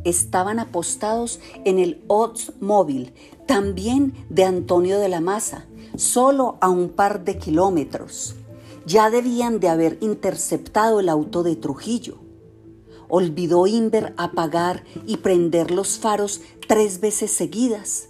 estaban 0.05 0.59
apostados 0.61 1.41
en 1.65 1.79
el 1.79 2.05
móvil, 2.61 3.12
también 3.47 4.15
de 4.29 4.45
Antonio 4.45 4.99
de 4.99 5.09
la 5.09 5.21
Maza, 5.21 5.67
solo 5.97 6.59
a 6.61 6.69
un 6.69 6.91
par 6.91 7.25
de 7.25 7.39
kilómetros. 7.39 8.37
Ya 8.87 9.11
debían 9.11 9.59
de 9.59 9.69
haber 9.69 9.99
interceptado 10.01 11.01
el 11.01 11.09
auto 11.09 11.43
de 11.43 11.57
Trujillo. 11.57 12.19
Olvidó 13.09 13.66
Inver 13.66 14.14
apagar 14.16 14.85
y 15.07 15.19
prender 15.19 15.71
los 15.71 15.99
faros 15.99 16.40
tres 16.66 17.01
veces 17.01 17.31
seguidas. 17.31 18.09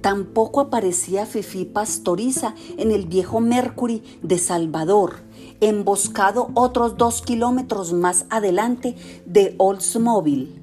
Tampoco 0.00 0.60
aparecía 0.60 1.26
Fifi 1.26 1.64
Pastoriza 1.64 2.54
en 2.76 2.90
el 2.90 3.06
viejo 3.06 3.40
Mercury 3.40 4.02
de 4.22 4.38
Salvador, 4.38 5.22
emboscado 5.60 6.50
otros 6.54 6.96
dos 6.96 7.22
kilómetros 7.22 7.92
más 7.92 8.26
adelante 8.30 8.96
de 9.26 9.54
Oldsmobile 9.58 10.62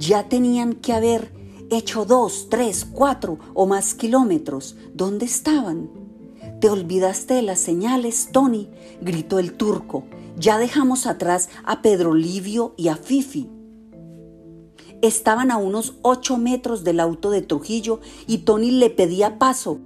ya 0.00 0.28
tenían 0.30 0.72
que 0.72 0.94
haber 0.94 1.30
hecho 1.70 2.06
dos, 2.06 2.48
tres, 2.48 2.86
cuatro 2.90 3.38
o 3.52 3.66
más 3.66 3.94
kilómetros. 3.94 4.76
¿Dónde 4.94 5.26
estaban? 5.26 5.90
Te 6.58 6.70
olvidaste 6.70 7.34
de 7.34 7.42
las 7.42 7.60
señales, 7.60 8.30
Tony, 8.32 8.70
gritó 9.02 9.38
el 9.38 9.52
turco. 9.52 10.04
Ya 10.40 10.56
dejamos 10.56 11.06
atrás 11.06 11.50
a 11.64 11.82
Pedro 11.82 12.14
Livio 12.14 12.72
y 12.78 12.88
a 12.88 12.96
Fifi. 12.96 13.50
Estaban 15.02 15.50
a 15.50 15.58
unos 15.58 15.96
ocho 16.00 16.38
metros 16.38 16.82
del 16.82 16.98
auto 17.00 17.30
de 17.30 17.42
Trujillo 17.42 18.00
y 18.26 18.38
Tony 18.38 18.70
le 18.70 18.88
pedía 18.88 19.38
paso, 19.38 19.80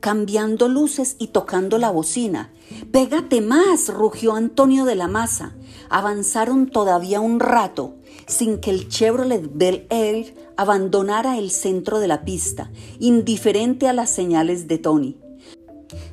cambiando 0.00 0.68
luces 0.68 1.16
y 1.18 1.28
tocando 1.28 1.76
la 1.76 1.90
bocina. 1.90 2.50
Pégate 2.90 3.42
más, 3.42 3.92
rugió 3.92 4.34
Antonio 4.34 4.86
de 4.86 4.94
la 4.94 5.06
Maza. 5.06 5.54
Avanzaron 5.90 6.70
todavía 6.70 7.20
un 7.20 7.38
rato 7.38 7.96
sin 8.26 8.58
que 8.58 8.70
el 8.70 8.88
Chevrolet 8.88 9.50
Bel 9.52 9.86
Air 9.90 10.34
abandonara 10.56 11.36
el 11.36 11.50
centro 11.50 12.00
de 12.00 12.08
la 12.08 12.24
pista, 12.24 12.70
indiferente 13.00 13.86
a 13.86 13.92
las 13.92 14.08
señales 14.08 14.66
de 14.66 14.78
Tony. 14.78 15.18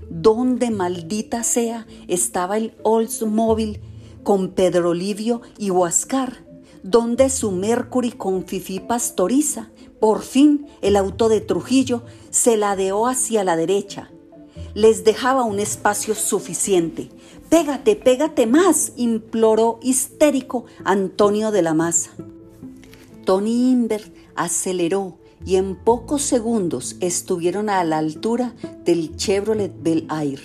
¿Dónde 0.10 0.72
maldita 0.72 1.44
sea 1.44 1.86
estaba 2.08 2.58
el 2.58 2.74
Oldsmobile 2.84 3.82
con 4.24 4.50
Pedro 4.52 4.94
Livio 4.94 5.42
y 5.58 5.70
Huascar? 5.70 6.46
¿Dónde 6.84 7.30
su 7.30 7.52
Mercury 7.52 8.12
con 8.12 8.46
Fifi 8.46 8.80
Pastoriza? 8.80 9.70
Por 10.00 10.22
fin 10.22 10.68
el 10.82 10.96
auto 10.96 11.28
de 11.28 11.42
Trujillo 11.42 12.04
se 12.30 12.56
ladeó 12.56 13.08
hacia 13.08 13.44
la 13.44 13.58
derecha. 13.58 14.12
Les 14.74 15.04
dejaba 15.04 15.44
un 15.44 15.60
espacio 15.60 16.16
suficiente. 16.16 17.10
Pégate, 17.50 17.96
pégate 17.96 18.48
más, 18.48 18.94
imploró 18.96 19.80
histérico 19.82 20.66
Antonio 20.86 21.52
de 21.52 21.62
la 21.64 21.74
Maza. 21.74 22.12
Tony 23.26 23.72
Inver 23.72 24.10
aceleró 24.36 25.18
y 25.46 25.56
en 25.56 25.76
pocos 25.76 26.22
segundos 26.22 26.98
estuvieron 27.00 27.70
a 27.70 27.84
la 27.84 27.98
altura 27.98 28.54
del 28.86 29.16
Chevrolet 29.16 29.74
Bel 29.82 30.08
Air. 30.10 30.42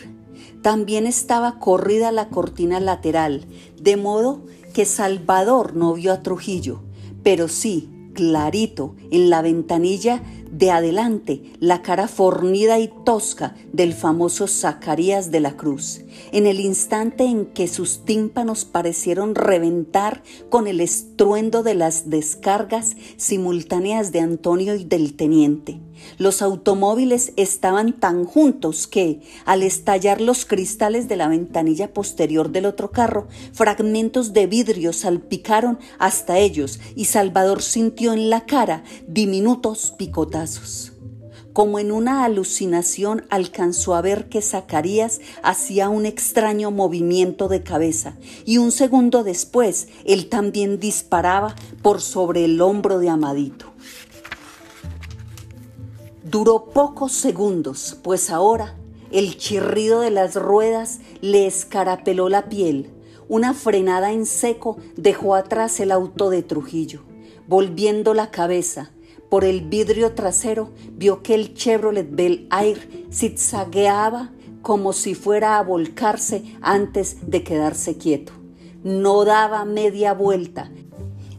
También 0.62 1.06
estaba 1.06 1.58
corrida 1.58 2.12
la 2.12 2.28
cortina 2.28 2.78
lateral, 2.80 3.46
de 3.80 3.96
modo 3.96 4.42
que 4.72 4.84
Salvador 4.84 5.74
no 5.74 5.94
vio 5.94 6.12
a 6.12 6.22
Trujillo, 6.22 6.82
pero 7.22 7.48
sí, 7.48 7.88
clarito, 8.14 8.94
en 9.10 9.30
la 9.30 9.42
ventanilla 9.42 10.22
de 10.52 10.70
adelante 10.70 11.42
la 11.58 11.82
cara 11.82 12.06
fornida 12.06 12.78
y 12.78 12.92
tosca 13.04 13.56
del 13.72 13.94
famoso 13.94 14.46
Zacarías 14.46 15.32
de 15.32 15.40
la 15.40 15.56
Cruz, 15.56 16.02
en 16.30 16.46
el 16.46 16.60
instante 16.60 17.24
en 17.24 17.46
que 17.46 17.66
sus 17.66 18.04
tímpanos 18.04 18.64
parecieron 18.64 19.34
reventar 19.34 20.22
con 20.50 20.68
el 20.68 20.80
estruendo 20.80 21.62
de 21.62 21.74
las 21.74 22.10
descargas 22.10 22.96
simultáneas 23.16 24.12
de 24.12 24.20
Antonio 24.20 24.76
y 24.76 24.84
del 24.84 25.14
teniente. 25.14 25.80
Los 26.18 26.42
automóviles 26.42 27.32
estaban 27.36 27.92
tan 27.92 28.24
juntos 28.24 28.86
que, 28.86 29.20
al 29.44 29.62
estallar 29.62 30.20
los 30.20 30.44
cristales 30.44 31.08
de 31.08 31.16
la 31.16 31.28
ventanilla 31.28 31.92
posterior 31.92 32.50
del 32.50 32.66
otro 32.66 32.90
carro, 32.90 33.28
fragmentos 33.52 34.32
de 34.32 34.46
vidrio 34.46 34.92
salpicaron 34.92 35.78
hasta 35.98 36.38
ellos 36.38 36.80
y 36.94 37.06
Salvador 37.06 37.62
sintió 37.62 38.12
en 38.12 38.30
la 38.30 38.46
cara 38.46 38.84
diminutos 39.06 39.94
picotazos. 39.96 40.92
Como 41.52 41.78
en 41.78 41.92
una 41.92 42.24
alucinación 42.24 43.26
alcanzó 43.28 43.94
a 43.94 44.00
ver 44.00 44.30
que 44.30 44.40
Zacarías 44.40 45.20
hacía 45.42 45.90
un 45.90 46.06
extraño 46.06 46.70
movimiento 46.70 47.48
de 47.48 47.62
cabeza 47.62 48.16
y 48.46 48.56
un 48.56 48.72
segundo 48.72 49.22
después 49.22 49.88
él 50.06 50.30
también 50.30 50.80
disparaba 50.80 51.54
por 51.82 52.00
sobre 52.00 52.46
el 52.46 52.60
hombro 52.62 52.98
de 53.00 53.10
Amadito. 53.10 53.71
Duró 56.32 56.70
pocos 56.70 57.12
segundos, 57.12 57.98
pues 58.02 58.30
ahora 58.30 58.74
el 59.10 59.36
chirrido 59.36 60.00
de 60.00 60.10
las 60.10 60.34
ruedas 60.34 61.00
le 61.20 61.46
escarapeló 61.46 62.30
la 62.30 62.48
piel. 62.48 62.88
Una 63.28 63.52
frenada 63.52 64.12
en 64.12 64.24
seco 64.24 64.78
dejó 64.96 65.34
atrás 65.34 65.78
el 65.78 65.92
auto 65.92 66.30
de 66.30 66.42
Trujillo. 66.42 67.02
Volviendo 67.46 68.14
la 68.14 68.30
cabeza 68.30 68.92
por 69.28 69.44
el 69.44 69.60
vidrio 69.68 70.14
trasero, 70.14 70.70
vio 70.92 71.22
que 71.22 71.34
el 71.34 71.52
Chevrolet 71.52 72.08
Bel 72.10 72.48
Air 72.50 73.08
zigzagueaba 73.12 74.32
como 74.62 74.94
si 74.94 75.14
fuera 75.14 75.58
a 75.58 75.62
volcarse 75.62 76.56
antes 76.62 77.30
de 77.30 77.44
quedarse 77.44 77.98
quieto. 77.98 78.32
No 78.82 79.26
daba 79.26 79.66
media 79.66 80.14
vuelta, 80.14 80.72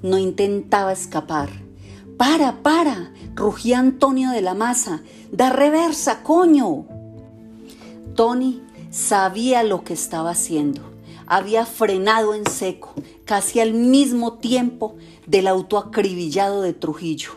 no 0.03 0.19
intentaba 0.19 0.93
escapar 0.93 1.63
para, 2.17 2.61
para, 2.61 3.11
rugía 3.35 3.79
Antonio 3.79 4.31
de 4.31 4.41
la 4.41 4.53
Maza. 4.53 5.01
Da 5.31 5.49
reversa, 5.49 6.23
coño. 6.23 6.85
Tony 8.15 8.61
sabía 8.91 9.63
lo 9.63 9.83
que 9.83 9.93
estaba 9.93 10.31
haciendo. 10.31 10.81
Había 11.25 11.65
frenado 11.65 12.33
en 12.33 12.45
seco, 12.45 12.93
casi 13.25 13.59
al 13.59 13.73
mismo 13.73 14.33
tiempo 14.33 14.95
del 15.25 15.47
auto 15.47 15.77
acribillado 15.77 16.61
de 16.61 16.73
Trujillo. 16.73 17.31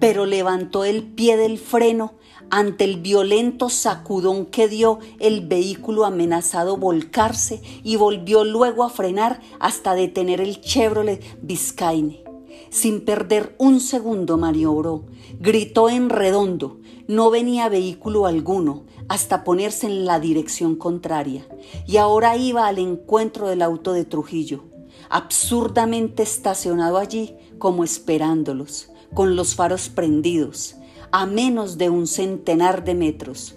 Pero 0.00 0.26
levantó 0.26 0.84
el 0.84 1.02
pie 1.02 1.36
del 1.36 1.58
freno 1.58 2.14
ante 2.50 2.84
el 2.84 2.98
violento 3.00 3.68
sacudón 3.68 4.46
que 4.46 4.68
dio 4.68 5.00
el 5.18 5.46
vehículo 5.46 6.04
amenazado 6.04 6.76
volcarse 6.76 7.60
y 7.84 7.96
volvió 7.96 8.44
luego 8.44 8.84
a 8.84 8.90
frenar 8.90 9.40
hasta 9.60 9.94
detener 9.94 10.40
el 10.40 10.60
Chevrolet 10.60 11.22
Biscayne. 11.42 12.27
Sin 12.70 13.04
perder 13.04 13.54
un 13.58 13.80
segundo 13.80 14.36
maniobró, 14.36 15.04
gritó 15.40 15.88
en 15.88 16.10
redondo, 16.10 16.78
no 17.06 17.30
venía 17.30 17.68
vehículo 17.68 18.26
alguno 18.26 18.84
hasta 19.08 19.42
ponerse 19.42 19.86
en 19.86 20.04
la 20.04 20.20
dirección 20.20 20.76
contraria, 20.76 21.48
y 21.86 21.96
ahora 21.96 22.36
iba 22.36 22.66
al 22.66 22.78
encuentro 22.78 23.48
del 23.48 23.62
auto 23.62 23.94
de 23.94 24.04
Trujillo, 24.04 24.64
absurdamente 25.08 26.22
estacionado 26.22 26.98
allí 26.98 27.34
como 27.58 27.84
esperándolos, 27.84 28.90
con 29.14 29.34
los 29.34 29.54
faros 29.54 29.88
prendidos, 29.88 30.76
a 31.10 31.24
menos 31.24 31.78
de 31.78 31.88
un 31.88 32.06
centenar 32.06 32.84
de 32.84 32.94
metros. 32.94 33.54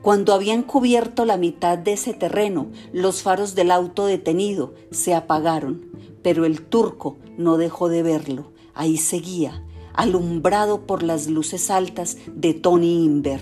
Cuando 0.00 0.32
habían 0.32 0.62
cubierto 0.62 1.24
la 1.24 1.36
mitad 1.36 1.78
de 1.78 1.94
ese 1.94 2.14
terreno, 2.14 2.68
los 2.92 3.22
faros 3.22 3.54
del 3.54 3.70
auto 3.70 4.06
detenido 4.06 4.74
se 4.90 5.14
apagaron, 5.14 5.90
pero 6.24 6.46
el 6.46 6.62
turco 6.62 7.18
no 7.36 7.58
dejó 7.58 7.88
de 7.90 8.02
verlo. 8.02 8.50
Ahí 8.72 8.96
seguía, 8.96 9.62
alumbrado 9.92 10.86
por 10.86 11.02
las 11.02 11.28
luces 11.28 11.70
altas 11.70 12.16
de 12.34 12.54
Tony 12.54 13.04
Inver. 13.04 13.40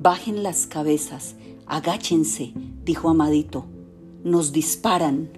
Bajen 0.00 0.42
las 0.42 0.66
cabezas, 0.66 1.36
agáchense, 1.66 2.54
dijo 2.82 3.10
Amadito. 3.10 3.66
Nos 4.24 4.52
disparan. 4.52 5.28